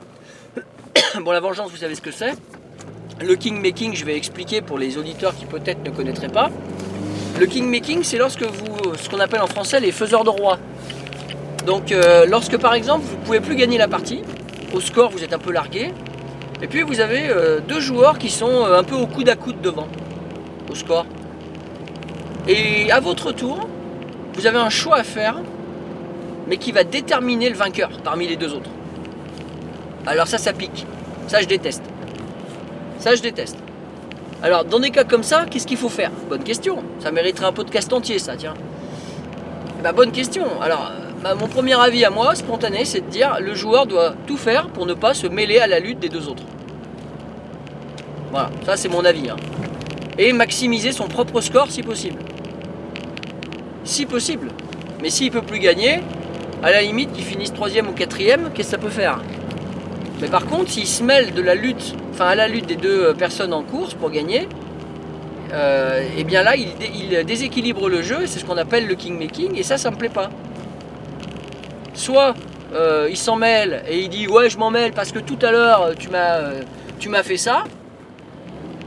bon, 1.20 1.30
la 1.32 1.40
vengeance, 1.40 1.70
vous 1.70 1.76
savez 1.76 1.94
ce 1.94 2.00
que 2.00 2.10
c'est. 2.10 2.32
Le 3.20 3.34
king 3.34 3.60
making, 3.60 3.94
je 3.94 4.04
vais 4.06 4.16
expliquer 4.16 4.62
pour 4.62 4.78
les 4.78 4.96
auditeurs 4.96 5.36
qui 5.36 5.44
peut-être 5.44 5.84
ne 5.84 5.90
connaîtraient 5.90 6.28
pas. 6.28 6.50
Le 7.38 7.46
king 7.46 7.70
making, 7.70 8.02
c'est 8.02 8.16
lorsque 8.16 8.42
vous, 8.42 8.94
ce 8.96 9.08
qu'on 9.10 9.20
appelle 9.20 9.42
en 9.42 9.46
français 9.46 9.80
les 9.80 9.92
faiseurs 9.92 10.24
de 10.24 10.30
roi. 10.30 10.58
Donc, 11.66 11.92
euh, 11.92 12.26
lorsque 12.26 12.56
par 12.56 12.74
exemple 12.74 13.04
vous 13.04 13.16
pouvez 13.18 13.40
plus 13.40 13.54
gagner 13.54 13.78
la 13.78 13.88
partie, 13.88 14.22
au 14.72 14.80
score 14.80 15.10
vous 15.10 15.22
êtes 15.22 15.32
un 15.32 15.38
peu 15.38 15.52
largué, 15.52 15.92
et 16.62 16.66
puis 16.66 16.82
vous 16.82 17.00
avez 17.00 17.28
euh, 17.28 17.60
deux 17.60 17.80
joueurs 17.80 18.18
qui 18.18 18.30
sont 18.30 18.64
euh, 18.64 18.78
un 18.78 18.82
peu 18.82 18.94
au 18.94 19.06
coude 19.06 19.28
à 19.28 19.36
coude 19.36 19.60
devant, 19.60 19.88
au 20.70 20.74
score. 20.74 21.06
Et 22.48 22.90
à 22.90 23.00
votre 23.00 23.32
tour, 23.32 23.68
vous 24.34 24.46
avez 24.46 24.58
un 24.58 24.70
choix 24.70 24.96
à 24.96 25.02
faire, 25.02 25.36
mais 26.46 26.56
qui 26.56 26.72
va 26.72 26.84
déterminer 26.84 27.48
le 27.48 27.56
vainqueur 27.56 27.90
parmi 28.02 28.26
les 28.26 28.36
deux 28.36 28.54
autres. 28.54 28.70
Alors 30.06 30.26
ça, 30.26 30.38
ça 30.38 30.52
pique. 30.52 30.86
Ça, 31.26 31.40
je 31.40 31.46
déteste. 31.46 31.82
Ça, 32.98 33.14
je 33.14 33.22
déteste. 33.22 33.56
Alors, 34.42 34.64
dans 34.64 34.80
des 34.80 34.90
cas 34.90 35.04
comme 35.04 35.22
ça, 35.22 35.44
qu'est-ce 35.50 35.66
qu'il 35.66 35.76
faut 35.76 35.90
faire? 35.90 36.10
Bonne 36.28 36.42
question. 36.42 36.82
Ça 36.98 37.10
mériterait 37.12 37.46
un 37.46 37.52
podcast 37.52 37.92
entier, 37.92 38.18
ça, 38.18 38.36
tiens. 38.36 38.54
Eh 39.78 39.82
ben, 39.82 39.92
bonne 39.92 40.12
question. 40.12 40.44
Alors, 40.62 40.90
bah, 41.22 41.34
mon 41.34 41.46
premier 41.46 41.78
avis 41.78 42.04
à 42.06 42.10
moi, 42.10 42.34
spontané, 42.34 42.86
c'est 42.86 43.02
de 43.02 43.10
dire 43.10 43.36
le 43.40 43.54
joueur 43.54 43.86
doit 43.86 44.14
tout 44.26 44.38
faire 44.38 44.68
pour 44.68 44.86
ne 44.86 44.94
pas 44.94 45.12
se 45.12 45.26
mêler 45.26 45.58
à 45.58 45.66
la 45.66 45.78
lutte 45.78 45.98
des 45.98 46.08
deux 46.08 46.26
autres. 46.28 46.42
Voilà, 48.30 48.50
ça 48.64 48.76
c'est 48.76 48.88
mon 48.88 49.04
avis. 49.04 49.28
hein. 49.28 49.36
Et 50.18 50.32
maximiser 50.32 50.92
son 50.92 51.08
propre 51.08 51.40
score 51.40 51.70
si 51.70 51.82
possible. 51.82 52.20
Si 53.84 54.06
possible. 54.06 54.48
Mais 55.02 55.10
s'il 55.10 55.30
peut 55.30 55.42
plus 55.42 55.58
gagner, 55.58 56.00
à 56.62 56.70
la 56.70 56.82
limite 56.82 57.12
qu'il 57.12 57.24
finisse 57.24 57.52
troisième 57.52 57.88
ou 57.88 57.92
quatrième, 57.92 58.50
qu'est-ce 58.54 58.72
que 58.72 58.76
ça 58.76 58.78
peut 58.78 58.90
faire? 58.90 59.20
Mais 60.20 60.28
par 60.28 60.44
contre, 60.44 60.70
s'il 60.70 60.86
se 60.86 61.02
mêle 61.02 61.32
de 61.32 61.40
la 61.40 61.54
lutte, 61.54 61.94
enfin 62.12 62.26
à 62.26 62.34
la 62.34 62.48
lutte 62.48 62.66
des 62.66 62.76
deux 62.76 63.14
personnes 63.14 63.54
en 63.54 63.62
course 63.62 63.94
pour 63.94 64.10
gagner, 64.10 64.46
euh, 65.54 66.06
et 66.18 66.24
bien 66.24 66.42
là, 66.42 66.54
il, 66.56 66.76
dé- 66.76 66.90
il 66.94 67.24
déséquilibre 67.24 67.88
le 67.88 68.02
jeu, 68.02 68.26
c'est 68.26 68.38
ce 68.38 68.44
qu'on 68.44 68.58
appelle 68.58 68.86
le 68.86 68.94
king 68.94 69.18
making, 69.18 69.56
et 69.56 69.62
ça, 69.62 69.78
ça 69.78 69.90
me 69.90 69.96
plaît 69.96 70.10
pas. 70.10 70.28
Soit 71.94 72.34
euh, 72.74 73.08
il 73.10 73.16
s'en 73.16 73.36
mêle 73.36 73.82
et 73.88 74.00
il 74.00 74.08
dit 74.08 74.28
ouais 74.28 74.48
je 74.48 74.56
m'en 74.56 74.70
mêle 74.70 74.92
parce 74.92 75.10
que 75.10 75.18
tout 75.18 75.38
à 75.42 75.50
l'heure 75.50 75.90
tu 75.98 76.08
m'as 76.08 76.34
euh, 76.36 76.60
tu 76.98 77.08
m'as 77.08 77.22
fait 77.22 77.36
ça. 77.36 77.64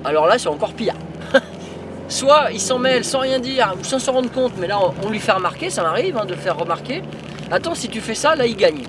Alors 0.05 0.25
là 0.25 0.37
c'est 0.37 0.47
encore 0.47 0.73
pire. 0.73 0.93
Soit 2.13 2.51
il 2.51 2.59
s'en 2.59 2.77
mêle 2.77 3.03
sans 3.03 3.21
rien 3.21 3.39
dire, 3.39 3.73
ou 3.79 3.83
sans 3.83 3.97
s'en 3.97 4.11
rendre 4.11 4.31
compte, 4.31 4.53
mais 4.59 4.67
là 4.67 4.77
on, 5.03 5.09
lui 5.09 5.19
fait 5.19 5.31
remarquer, 5.31 5.71
ça 5.71 5.81
m'arrive 5.81 6.15
hein, 6.15 6.25
de 6.25 6.35
le 6.35 6.39
faire 6.39 6.55
remarquer. 6.55 7.01
Attends 7.49 7.73
si 7.73 7.89
tu 7.89 8.01
fais 8.01 8.13
ça, 8.13 8.35
là 8.35 8.45
il 8.45 8.55
gagne. 8.55 8.83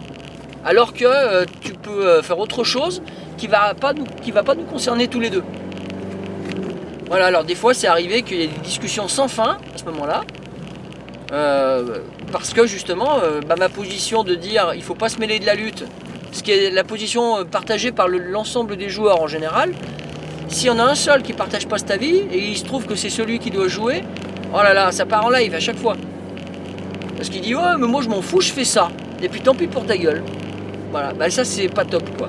Alors 0.63 0.93
que 0.93 1.07
euh, 1.07 1.47
tu 1.63 1.73
peux 1.73 2.07
euh, 2.07 2.23
faire 2.23 2.39
autre 2.39 2.65
chose 2.65 3.01
qui 3.39 3.47
va 3.47 3.73
pas 3.73 3.95
va 4.31 4.43
pas 4.43 4.55
nous 4.55 4.67
concerner 4.67 5.09
tous 5.09 5.21
les 5.21 5.31
deux. 5.31 5.43
Voilà, 7.09 7.25
alors 7.25 7.45
des 7.45 7.55
fois 7.55 7.73
c'est 7.73 7.87
arrivé 7.87 8.21
qu'il 8.21 8.37
y 8.37 8.43
ait 8.43 8.49
des 8.49 8.61
discussions 8.61 9.09
sans 9.09 9.29
fin 9.29 9.57
à 9.75 9.79
ce 9.79 9.85
moment-là. 9.87 10.21
Euh, 11.33 12.01
parce 12.31 12.53
que 12.53 12.67
justement, 12.67 13.21
bah, 13.49 13.55
ma 13.59 13.71
position 13.71 14.23
de 14.23 14.35
dire 14.35 14.73
il 14.75 14.83
faut 14.83 14.95
pas 14.95 15.09
se 15.09 15.19
mêler 15.19 15.39
de 15.39 15.47
la 15.47 15.55
lutte, 15.55 15.87
ce 16.31 16.43
qui 16.43 16.51
est 16.51 16.71
la 16.71 16.85
position 16.85 17.47
partagée 17.47 17.91
par 17.91 18.07
le- 18.07 18.19
l'ensemble 18.19 18.77
des 18.77 18.91
joueurs 18.91 19.23
en 19.23 19.29
général, 19.29 19.73
s'il 20.55 20.69
y 20.69 20.71
en 20.71 20.79
a 20.79 20.85
un 20.85 20.95
seul 20.95 21.23
qui 21.23 21.33
partage 21.33 21.67
pas 21.67 21.79
cet 21.79 21.91
avis 21.91 22.17
et 22.31 22.39
il 22.39 22.57
se 22.57 22.65
trouve 22.65 22.87
que 22.87 22.95
c'est 22.95 23.11
celui 23.11 23.41
qui 23.41 23.51
doit 23.51 23.67
jouer, 23.67 24.05
oh 24.53 24.59
là 24.63 24.73
là, 24.73 24.93
ça 24.93 25.05
part 25.05 25.25
en 25.27 25.31
live 25.31 25.53
à 25.53 25.59
chaque 25.59 25.77
fois. 25.77 25.97
Parce 27.17 27.29
qu'il 27.29 27.41
dit 27.41 27.55
ouais 27.57 27.77
mais 27.79 27.89
moi 27.89 28.03
je 28.03 28.09
m'en 28.09 28.23
fous, 28.23 28.41
je 28.41 28.53
fais 28.53 28.65
ça. 28.65 28.89
Et 29.21 29.29
puis 29.29 29.41
tant 29.41 29.55
pis 29.55 29.67
pour 29.67 29.85
ta 29.85 29.97
gueule. 29.97 30.23
Voilà, 30.93 31.13
bah 31.13 31.29
ça 31.29 31.45
c'est 31.45 31.67
pas 31.69 31.85
top 31.85 32.05
quoi. 32.17 32.29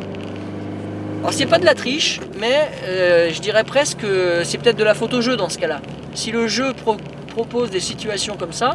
Alors 1.20 1.34
c'est 1.34 1.46
pas 1.46 1.60
de 1.60 1.66
la 1.66 1.76
triche, 1.76 2.20
mais 2.40 2.68
euh, 2.86 3.30
je 3.32 3.40
dirais 3.42 3.64
presque 3.64 4.00
que 4.00 4.42
c'est 4.44 4.58
peut-être 4.58 4.78
de 4.78 4.84
la 4.84 4.96
faute 4.96 5.14
au 5.14 5.22
jeu 5.22 5.36
dans 5.38 5.50
ce 5.50 5.60
cas-là. 5.60 5.82
Si 6.16 6.32
le 6.32 6.48
jeu 6.48 6.74
pro- 6.74 6.98
propose 7.30 7.70
des 7.70 7.80
situations 7.80 8.38
comme 8.38 8.54
ça, 8.54 8.74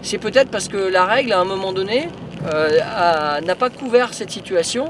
c'est 0.00 0.18
peut-être 0.18 0.50
parce 0.50 0.68
que 0.68 0.78
la 0.78 1.04
règle 1.04 1.32
à 1.34 1.40
un 1.40 1.44
moment 1.44 1.72
donné 1.74 2.08
euh, 2.52 3.40
n'a 3.40 3.54
pas 3.54 3.68
couvert 3.68 4.14
cette 4.14 4.30
situation 4.30 4.86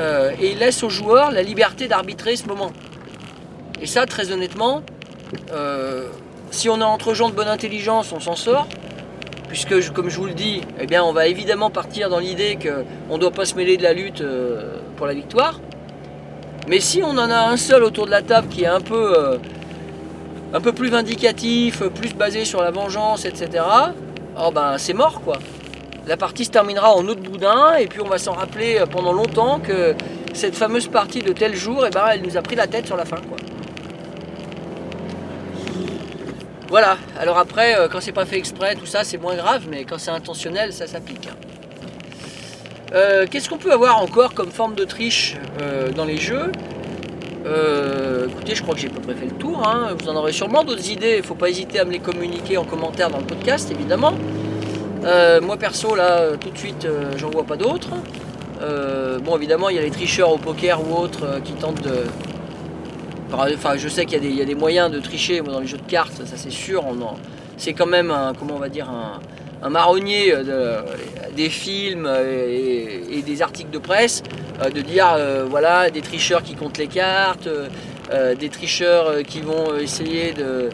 euh, 0.00 0.32
et 0.40 0.54
laisse 0.54 0.82
aux 0.82 0.88
joueurs 0.88 1.30
la 1.30 1.42
liberté 1.42 1.86
d'arbitrer 1.86 2.34
ce 2.34 2.46
moment. 2.46 2.72
Et 3.82 3.86
ça, 3.86 4.06
très 4.06 4.32
honnêtement, 4.32 4.82
euh, 5.52 6.08
si 6.50 6.70
on 6.70 6.80
est 6.80 6.84
entre 6.84 7.12
gens 7.12 7.28
de 7.28 7.34
bonne 7.34 7.48
intelligence, 7.48 8.12
on 8.12 8.20
s'en 8.20 8.34
sort. 8.34 8.66
Puisque, 9.48 9.92
comme 9.92 10.08
je 10.08 10.16
vous 10.16 10.26
le 10.26 10.32
dis, 10.32 10.62
eh 10.80 10.86
bien, 10.86 11.04
on 11.04 11.12
va 11.12 11.26
évidemment 11.26 11.70
partir 11.70 12.08
dans 12.08 12.18
l'idée 12.18 12.56
qu'on 12.56 13.14
ne 13.14 13.20
doit 13.20 13.32
pas 13.32 13.44
se 13.44 13.56
mêler 13.56 13.76
de 13.76 13.82
la 13.82 13.92
lutte 13.92 14.22
euh, 14.22 14.76
pour 14.96 15.06
la 15.06 15.12
victoire. 15.12 15.60
Mais 16.68 16.80
si 16.80 17.02
on 17.02 17.10
en 17.10 17.30
a 17.30 17.48
un 17.50 17.56
seul 17.56 17.82
autour 17.82 18.06
de 18.06 18.10
la 18.10 18.22
table 18.22 18.48
qui 18.48 18.62
est 18.62 18.68
un 18.68 18.80
peu, 18.80 19.38
un 20.54 20.60
peu 20.60 20.72
plus 20.72 20.88
vindicatif, 20.88 21.82
plus 21.82 22.14
basé 22.14 22.44
sur 22.44 22.62
la 22.62 22.70
vengeance, 22.70 23.24
etc., 23.24 23.64
oh 24.38 24.50
ben, 24.52 24.78
c'est 24.78 24.92
mort 24.92 25.20
quoi. 25.22 25.38
La 26.06 26.16
partie 26.16 26.44
se 26.44 26.50
terminera 26.50 26.92
en 26.94 27.06
autre 27.06 27.20
boudin 27.20 27.74
et 27.78 27.86
puis 27.86 28.00
on 28.00 28.08
va 28.08 28.18
s'en 28.18 28.32
rappeler 28.32 28.78
euh, 28.78 28.86
pendant 28.86 29.12
longtemps 29.12 29.60
que 29.60 29.94
cette 30.32 30.54
fameuse 30.56 30.88
partie 30.88 31.20
de 31.20 31.32
tel 31.32 31.54
jour, 31.54 31.84
eh 31.86 31.90
ben, 31.90 32.04
elle 32.12 32.22
nous 32.22 32.36
a 32.36 32.42
pris 32.42 32.56
la 32.56 32.66
tête 32.66 32.86
sur 32.86 32.96
la 32.96 33.04
fin. 33.04 33.16
Quoi. 33.16 33.36
Voilà, 36.68 36.96
alors 37.18 37.36
après, 37.38 37.78
euh, 37.78 37.88
quand 37.88 38.00
c'est 38.00 38.12
pas 38.12 38.24
fait 38.24 38.38
exprès, 38.38 38.74
tout 38.76 38.86
ça, 38.86 39.02
c'est 39.04 39.18
moins 39.18 39.34
grave, 39.34 39.64
mais 39.68 39.84
quand 39.84 39.98
c'est 39.98 40.10
intentionnel, 40.12 40.72
ça 40.72 40.86
s'applique. 40.86 41.28
hein. 41.28 41.36
Euh, 42.94 43.26
Qu'est-ce 43.30 43.48
qu'on 43.48 43.58
peut 43.58 43.72
avoir 43.72 44.00
encore 44.02 44.34
comme 44.34 44.50
forme 44.50 44.74
de 44.74 44.84
triche 44.84 45.36
dans 45.94 46.04
les 46.04 46.16
jeux? 46.16 46.50
Écoutez, 48.28 48.54
je 48.54 48.62
crois 48.62 48.74
que 48.74 48.80
j'ai 48.80 48.88
à 48.88 48.90
peu 48.90 49.00
près 49.00 49.14
fait 49.14 49.26
le 49.26 49.32
tour. 49.36 49.62
hein. 49.66 49.94
Vous 49.98 50.08
en 50.08 50.16
aurez 50.16 50.32
sûrement 50.32 50.62
d'autres 50.64 50.88
idées. 50.90 51.14
Il 51.14 51.18
ne 51.18 51.22
faut 51.22 51.34
pas 51.34 51.48
hésiter 51.50 51.78
à 51.80 51.84
me 51.84 51.90
les 51.92 51.98
communiquer 52.00 52.56
en 52.56 52.64
commentaire 52.64 53.10
dans 53.10 53.18
le 53.18 53.24
podcast, 53.26 53.70
évidemment. 53.70 54.12
Euh, 55.04 55.40
moi 55.40 55.56
perso, 55.56 55.94
là, 55.94 56.36
tout 56.38 56.50
de 56.50 56.58
suite, 56.58 56.84
euh, 56.84 57.12
j'en 57.16 57.30
vois 57.30 57.44
pas 57.44 57.56
d'autres. 57.56 57.88
Euh, 58.60 59.18
bon, 59.18 59.36
évidemment, 59.36 59.70
il 59.70 59.76
y 59.76 59.78
a 59.78 59.82
les 59.82 59.90
tricheurs 59.90 60.30
au 60.30 60.36
poker 60.36 60.80
ou 60.86 60.94
autres 60.94 61.40
qui 61.42 61.52
tentent 61.54 61.82
de. 61.82 62.04
Enfin, 63.32 63.76
je 63.76 63.88
sais 63.88 64.04
qu'il 64.04 64.36
y, 64.36 64.42
a 64.42 64.44
des- 64.44 64.54
moyens 64.56 64.90
de 64.90 64.98
tricher 64.98 65.40
dans 65.40 65.60
les 65.60 65.66
jeux 65.66 65.78
de 65.78 65.90
cartes, 65.90 66.26
ça 66.26 66.36
c'est 66.36 66.50
sûr. 66.50 66.84
C'est 67.56 67.74
quand 67.74 67.86
même 67.86 68.10
un, 68.10 68.32
comment 68.36 68.54
on 68.56 68.58
va 68.58 68.68
dire, 68.68 68.90
un, 69.62 69.70
marronnier 69.70 70.32
de- 70.32 70.78
des 71.36 71.48
films 71.48 72.10
et, 72.28 73.22
des 73.22 73.42
articles 73.42 73.70
de 73.70 73.78
presse 73.78 74.22
de 74.74 74.80
dire 74.80 75.16
voilà 75.48 75.90
des 75.90 76.00
tricheurs 76.00 76.42
qui 76.42 76.54
comptent 76.56 76.78
les 76.78 76.88
cartes, 76.88 77.48
des 78.38 78.48
tricheurs 78.48 79.22
qui 79.22 79.40
vont 79.42 79.76
essayer 79.76 80.32
de, 80.32 80.70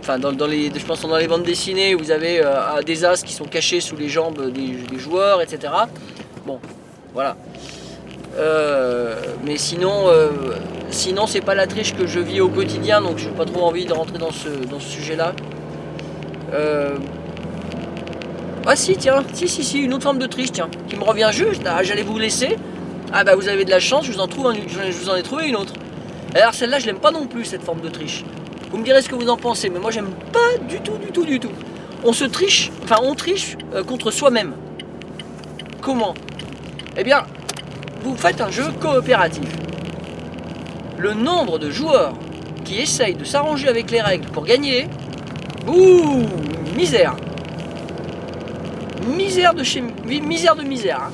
enfin 0.00 0.18
dans, 0.18 0.46
les, 0.46 0.70
je 0.74 0.84
pense 0.84 1.00
dans 1.02 1.16
les 1.16 1.28
bandes 1.28 1.42
dessinées 1.42 1.94
vous 1.94 2.10
avez 2.10 2.40
euh, 2.44 2.82
des 2.84 3.04
as 3.04 3.22
qui 3.22 3.32
sont 3.32 3.44
cachés 3.44 3.80
sous 3.80 3.96
les 3.96 4.08
jambes 4.08 4.50
des, 4.50 4.98
joueurs, 4.98 5.40
etc. 5.42 5.72
Bon, 6.46 6.58
voilà. 7.14 7.36
Euh, 8.36 9.14
mais 9.44 9.56
sinon, 9.56 10.08
euh, 10.08 10.30
sinon 10.90 11.26
c'est 11.26 11.40
pas 11.40 11.54
la 11.54 11.66
triche 11.66 11.94
que 11.94 12.06
je 12.06 12.20
vis 12.20 12.40
au 12.40 12.48
quotidien, 12.48 13.00
donc 13.00 13.18
j'ai 13.18 13.30
pas 13.30 13.44
trop 13.44 13.62
envie 13.62 13.84
de 13.84 13.92
rentrer 13.92 14.18
dans 14.18 14.30
ce, 14.30 14.48
sujet-là. 14.78 15.34
Ah 18.70 18.76
si, 18.76 18.96
tiens, 18.98 19.24
si, 19.32 19.48
si, 19.48 19.64
si, 19.64 19.78
une 19.78 19.94
autre 19.94 20.02
forme 20.02 20.18
de 20.18 20.26
triche, 20.26 20.52
tiens, 20.52 20.68
qui 20.88 20.96
me 20.96 21.02
revient 21.02 21.30
juste. 21.32 21.62
Ah, 21.64 21.82
j'allais 21.82 22.02
vous 22.02 22.18
laisser. 22.18 22.56
Ah 23.12 23.24
bah 23.24 23.34
vous 23.34 23.48
avez 23.48 23.64
de 23.64 23.70
la 23.70 23.80
chance, 23.80 24.04
je 24.04 24.12
vous 24.12 24.20
en 24.20 24.28
trouve, 24.28 24.52
je 24.54 24.92
vous 24.92 25.08
en 25.08 25.16
ai 25.16 25.22
trouvé 25.22 25.48
une 25.48 25.56
autre. 25.56 25.72
Alors 26.34 26.52
celle-là, 26.52 26.78
je 26.78 26.84
l'aime 26.84 26.98
pas 26.98 27.10
non 27.10 27.26
plus 27.26 27.46
cette 27.46 27.62
forme 27.62 27.80
de 27.80 27.88
triche. 27.88 28.24
Vous 28.70 28.78
me 28.78 28.84
direz 28.84 29.00
ce 29.02 29.08
que 29.08 29.14
vous 29.14 29.28
en 29.28 29.36
pensez, 29.36 29.70
mais 29.70 29.78
moi 29.78 29.90
j'aime 29.90 30.10
pas 30.32 30.58
du 30.68 30.80
tout, 30.80 30.98
du 30.98 31.08
tout, 31.10 31.24
du 31.24 31.40
tout. 31.40 31.50
On 32.04 32.12
se 32.12 32.24
triche, 32.24 32.70
enfin 32.84 32.96
on 33.02 33.14
triche 33.14 33.56
euh, 33.74 33.82
contre 33.82 34.10
soi-même. 34.10 34.52
Comment? 35.80 36.14
Eh 36.96 37.04
bien, 37.04 37.22
vous 38.02 38.16
faites 38.16 38.40
un 38.40 38.50
jeu 38.50 38.64
coopératif. 38.80 39.48
Le 40.98 41.14
nombre 41.14 41.58
de 41.58 41.70
joueurs 41.70 42.12
qui 42.64 42.78
essayent 42.80 43.14
de 43.14 43.24
s'arranger 43.24 43.68
avec 43.68 43.90
les 43.90 44.00
règles 44.00 44.28
pour 44.28 44.44
gagner, 44.44 44.88
ouh, 45.66 46.26
misère. 46.76 47.14
Misère 49.16 49.54
de 49.54 49.62
chez 49.62 49.80
mi- 49.80 50.20
misère 50.20 50.54
de 50.56 50.62
misère. 50.62 51.00
hein. 51.08 51.12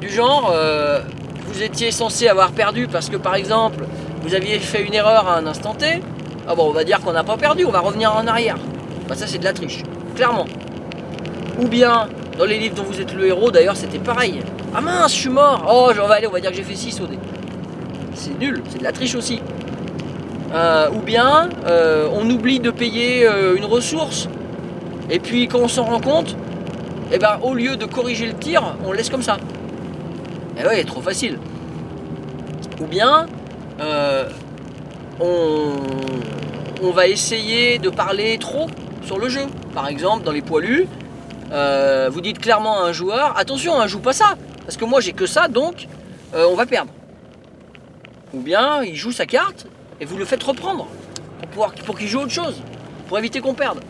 Du 0.00 0.08
genre, 0.10 0.52
euh, 0.54 1.00
vous 1.48 1.62
étiez 1.62 1.90
censé 1.90 2.28
avoir 2.28 2.52
perdu 2.52 2.86
parce 2.86 3.08
que 3.08 3.16
par 3.16 3.34
exemple, 3.34 3.84
vous 4.22 4.34
aviez 4.34 4.58
fait 4.58 4.82
une 4.84 4.94
erreur 4.94 5.26
à 5.26 5.36
un 5.38 5.46
instant 5.46 5.74
T. 5.74 6.00
Ah 6.48 6.54
bon, 6.54 6.68
on 6.68 6.72
va 6.72 6.84
dire 6.84 7.00
qu'on 7.00 7.12
n'a 7.12 7.24
pas 7.24 7.36
perdu, 7.36 7.64
on 7.64 7.70
va 7.70 7.80
revenir 7.80 8.14
en 8.14 8.26
arrière. 8.26 8.56
Bah 9.08 9.14
ça 9.16 9.26
c'est 9.26 9.38
de 9.38 9.44
la 9.44 9.52
triche, 9.52 9.82
clairement. 10.14 10.46
Ou 11.58 11.66
bien, 11.66 12.08
dans 12.38 12.44
les 12.44 12.58
livres 12.58 12.74
dont 12.74 12.84
vous 12.84 13.00
êtes 13.00 13.14
le 13.14 13.26
héros, 13.26 13.50
d'ailleurs, 13.50 13.76
c'était 13.76 13.98
pareil. 13.98 14.40
Ah 14.74 14.80
mince, 14.80 15.14
je 15.14 15.20
suis 15.20 15.30
mort. 15.30 15.66
Oh, 15.68 15.90
on 16.00 16.06
va 16.06 16.14
aller, 16.14 16.26
on 16.26 16.30
va 16.30 16.40
dire 16.40 16.50
que 16.50 16.56
j'ai 16.56 16.62
fait 16.62 16.74
6 16.74 17.00
au 17.00 17.06
dé. 17.06 17.18
C'est 18.14 18.38
nul, 18.38 18.62
c'est 18.68 18.78
de 18.78 18.84
la 18.84 18.92
triche 18.92 19.14
aussi. 19.14 19.40
Euh, 20.54 20.88
ou 20.90 21.00
bien, 21.00 21.48
euh, 21.66 22.08
on 22.12 22.28
oublie 22.30 22.60
de 22.60 22.70
payer 22.70 23.26
euh, 23.26 23.56
une 23.56 23.64
ressource. 23.64 24.28
Et 25.10 25.18
puis, 25.18 25.48
quand 25.48 25.58
on 25.60 25.68
s'en 25.68 25.84
rend 25.84 26.00
compte, 26.00 26.36
eh 27.10 27.18
ben, 27.18 27.38
au 27.42 27.54
lieu 27.54 27.76
de 27.76 27.86
corriger 27.86 28.26
le 28.26 28.34
tir, 28.34 28.76
on 28.84 28.92
le 28.92 28.98
laisse 28.98 29.10
comme 29.10 29.22
ça. 29.22 29.38
Et 30.60 30.66
ouais, 30.66 30.84
trop 30.84 31.00
facile. 31.00 31.38
Ou 32.80 32.86
bien, 32.86 33.26
on, 35.20 36.90
va 36.92 37.08
essayer 37.08 37.78
de 37.78 37.90
parler 37.90 38.38
trop 38.38 38.68
sur 39.02 39.18
le 39.18 39.28
jeu. 39.28 39.42
Par 39.74 39.88
exemple, 39.88 40.24
dans 40.24 40.32
les 40.32 40.42
poilus, 40.42 40.86
euh, 41.52 42.08
vous 42.10 42.20
dites 42.20 42.38
clairement 42.38 42.82
à 42.82 42.86
un 42.88 42.92
joueur 42.92 43.34
attention, 43.36 43.80
hein, 43.80 43.86
joue 43.86 44.00
pas 44.00 44.12
ça, 44.12 44.34
parce 44.64 44.76
que 44.76 44.84
moi 44.84 45.00
j'ai 45.00 45.12
que 45.12 45.26
ça, 45.26 45.48
donc 45.48 45.88
euh, 46.34 46.46
on 46.50 46.54
va 46.54 46.66
perdre. 46.66 46.90
Ou 48.34 48.40
bien 48.40 48.82
il 48.82 48.96
joue 48.96 49.12
sa 49.12 49.26
carte 49.26 49.66
et 50.00 50.04
vous 50.04 50.16
le 50.16 50.24
faites 50.24 50.42
reprendre 50.42 50.86
pour, 51.52 51.98
qu'il 51.98 52.08
joue 52.08 52.20
autre 52.20 52.32
chose, 52.32 52.62
pour 53.08 53.18
éviter 53.18 53.40
qu'on 53.40 53.54
perde. 53.54 53.80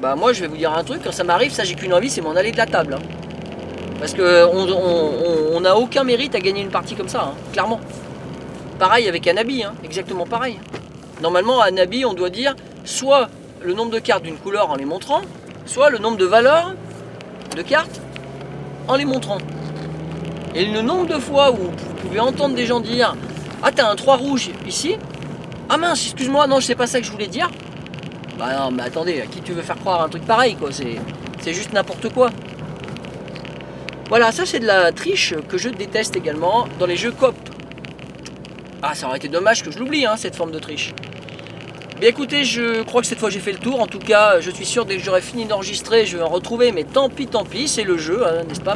Bah 0.00 0.14
moi 0.16 0.32
je 0.32 0.40
vais 0.40 0.48
vous 0.48 0.56
dire 0.56 0.72
un 0.72 0.84
truc, 0.84 1.02
quand 1.04 1.12
ça 1.12 1.24
m'arrive, 1.24 1.52
ça 1.52 1.64
j'ai 1.64 1.74
qu'une 1.74 1.92
envie, 1.92 2.10
c'est 2.10 2.22
m'en 2.22 2.34
aller 2.34 2.52
de 2.52 2.56
la 2.56 2.66
table. 2.66 2.94
hein. 2.94 3.02
Parce 3.98 4.14
que 4.14 4.46
on 4.46 5.60
n'a 5.60 5.76
on, 5.76 5.80
aucun 5.80 6.02
mérite 6.02 6.34
à 6.34 6.40
gagner 6.40 6.62
une 6.62 6.70
partie 6.70 6.94
comme 6.96 7.08
ça, 7.08 7.22
hein, 7.22 7.34
clairement. 7.52 7.78
Pareil 8.82 9.08
avec 9.08 9.28
Anabi, 9.28 9.62
hein, 9.62 9.74
exactement 9.84 10.26
pareil. 10.26 10.58
Normalement 11.20 11.60
à 11.60 11.66
Anabi 11.66 12.04
on 12.04 12.14
doit 12.14 12.30
dire 12.30 12.56
soit 12.84 13.28
le 13.62 13.74
nombre 13.74 13.92
de 13.92 14.00
cartes 14.00 14.24
d'une 14.24 14.36
couleur 14.36 14.70
en 14.70 14.74
les 14.74 14.84
montrant, 14.84 15.20
soit 15.66 15.88
le 15.88 15.98
nombre 15.98 16.16
de 16.16 16.24
valeurs 16.24 16.74
de 17.54 17.62
cartes 17.62 18.00
en 18.88 18.96
les 18.96 19.04
montrant. 19.04 19.38
Et 20.56 20.64
le 20.64 20.82
nombre 20.82 21.06
de 21.06 21.20
fois 21.20 21.52
où 21.52 21.58
vous 21.58 21.94
pouvez 22.00 22.18
entendre 22.18 22.56
des 22.56 22.66
gens 22.66 22.80
dire 22.80 23.14
Ah, 23.62 23.70
t'as 23.70 23.88
un 23.88 23.94
3 23.94 24.16
rouge 24.16 24.50
ici? 24.66 24.96
Ah 25.68 25.76
mince, 25.76 26.04
excuse-moi, 26.06 26.48
non, 26.48 26.58
c'est 26.60 26.74
pas 26.74 26.88
ça 26.88 26.98
que 26.98 27.06
je 27.06 27.12
voulais 27.12 27.28
dire. 27.28 27.52
Bah 28.36 28.48
non, 28.58 28.72
mais 28.72 28.82
attendez, 28.82 29.20
à 29.20 29.26
qui 29.26 29.42
tu 29.42 29.52
veux 29.52 29.62
faire 29.62 29.78
croire 29.78 30.02
un 30.02 30.08
truc 30.08 30.26
pareil, 30.26 30.56
quoi 30.56 30.72
C'est, 30.72 30.96
c'est 31.40 31.54
juste 31.54 31.72
n'importe 31.72 32.12
quoi. 32.12 32.30
Voilà, 34.08 34.32
ça 34.32 34.44
c'est 34.44 34.58
de 34.58 34.66
la 34.66 34.90
triche 34.90 35.34
que 35.48 35.56
je 35.56 35.68
déteste 35.68 36.16
également 36.16 36.66
dans 36.80 36.86
les 36.86 36.96
jeux 36.96 37.12
COP. 37.12 37.36
Ah, 38.82 38.94
ça 38.94 39.06
aurait 39.06 39.18
été 39.18 39.28
dommage 39.28 39.62
que 39.62 39.70
je 39.70 39.78
l'oublie, 39.78 40.06
hein, 40.06 40.16
cette 40.16 40.34
forme 40.34 40.50
de 40.50 40.58
triche. 40.58 40.92
Bien 42.00 42.08
écoutez, 42.08 42.42
je 42.42 42.82
crois 42.82 43.00
que 43.00 43.06
cette 43.06 43.20
fois 43.20 43.30
j'ai 43.30 43.38
fait 43.38 43.52
le 43.52 43.58
tour. 43.58 43.80
En 43.80 43.86
tout 43.86 44.00
cas, 44.00 44.40
je 44.40 44.50
suis 44.50 44.64
sûr 44.64 44.84
dès 44.86 44.96
que 44.96 45.02
j'aurai 45.02 45.20
fini 45.20 45.44
d'enregistrer, 45.44 46.04
je 46.04 46.16
vais 46.16 46.22
en 46.24 46.28
retrouver. 46.28 46.72
Mais 46.72 46.82
tant 46.82 47.08
pis, 47.08 47.28
tant 47.28 47.44
pis, 47.44 47.68
c'est 47.68 47.84
le 47.84 47.96
jeu, 47.96 48.26
hein, 48.26 48.42
n'est-ce 48.48 48.60
pas, 48.60 48.74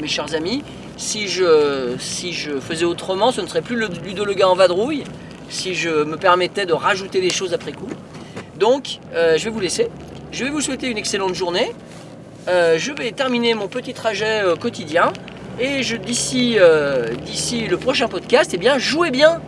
mes 0.00 0.06
chers 0.06 0.34
amis. 0.34 0.62
Si 0.96 1.26
je, 1.26 1.96
si 1.98 2.32
je 2.32 2.60
faisais 2.60 2.84
autrement, 2.84 3.32
ce 3.32 3.40
ne 3.40 3.48
serait 3.48 3.60
plus 3.60 3.76
le 3.76 3.88
Ludo 4.04 4.24
le 4.24 4.34
gars 4.34 4.48
en 4.48 4.54
vadrouille. 4.54 5.02
Si 5.48 5.74
je 5.74 6.04
me 6.04 6.16
permettais 6.16 6.64
de 6.64 6.72
rajouter 6.72 7.20
des 7.20 7.30
choses 7.30 7.52
après 7.54 7.72
coup. 7.72 7.88
Donc, 8.58 8.98
euh, 9.14 9.36
je 9.36 9.44
vais 9.44 9.50
vous 9.50 9.60
laisser. 9.60 9.88
Je 10.32 10.44
vais 10.44 10.50
vous 10.50 10.60
souhaiter 10.60 10.88
une 10.88 10.98
excellente 10.98 11.34
journée. 11.34 11.72
Euh, 12.48 12.78
je 12.78 12.92
vais 12.92 13.10
terminer 13.10 13.54
mon 13.54 13.68
petit 13.68 13.94
trajet 13.94 14.42
euh, 14.44 14.54
quotidien. 14.54 15.12
Et 15.58 15.82
je, 15.82 15.96
d'ici, 15.96 16.56
euh, 16.58 17.14
le 17.68 17.76
prochain 17.76 18.08
podcast, 18.08 18.50
eh 18.52 18.58
bien, 18.58 18.78
jouez 18.78 19.10
bien 19.10 19.40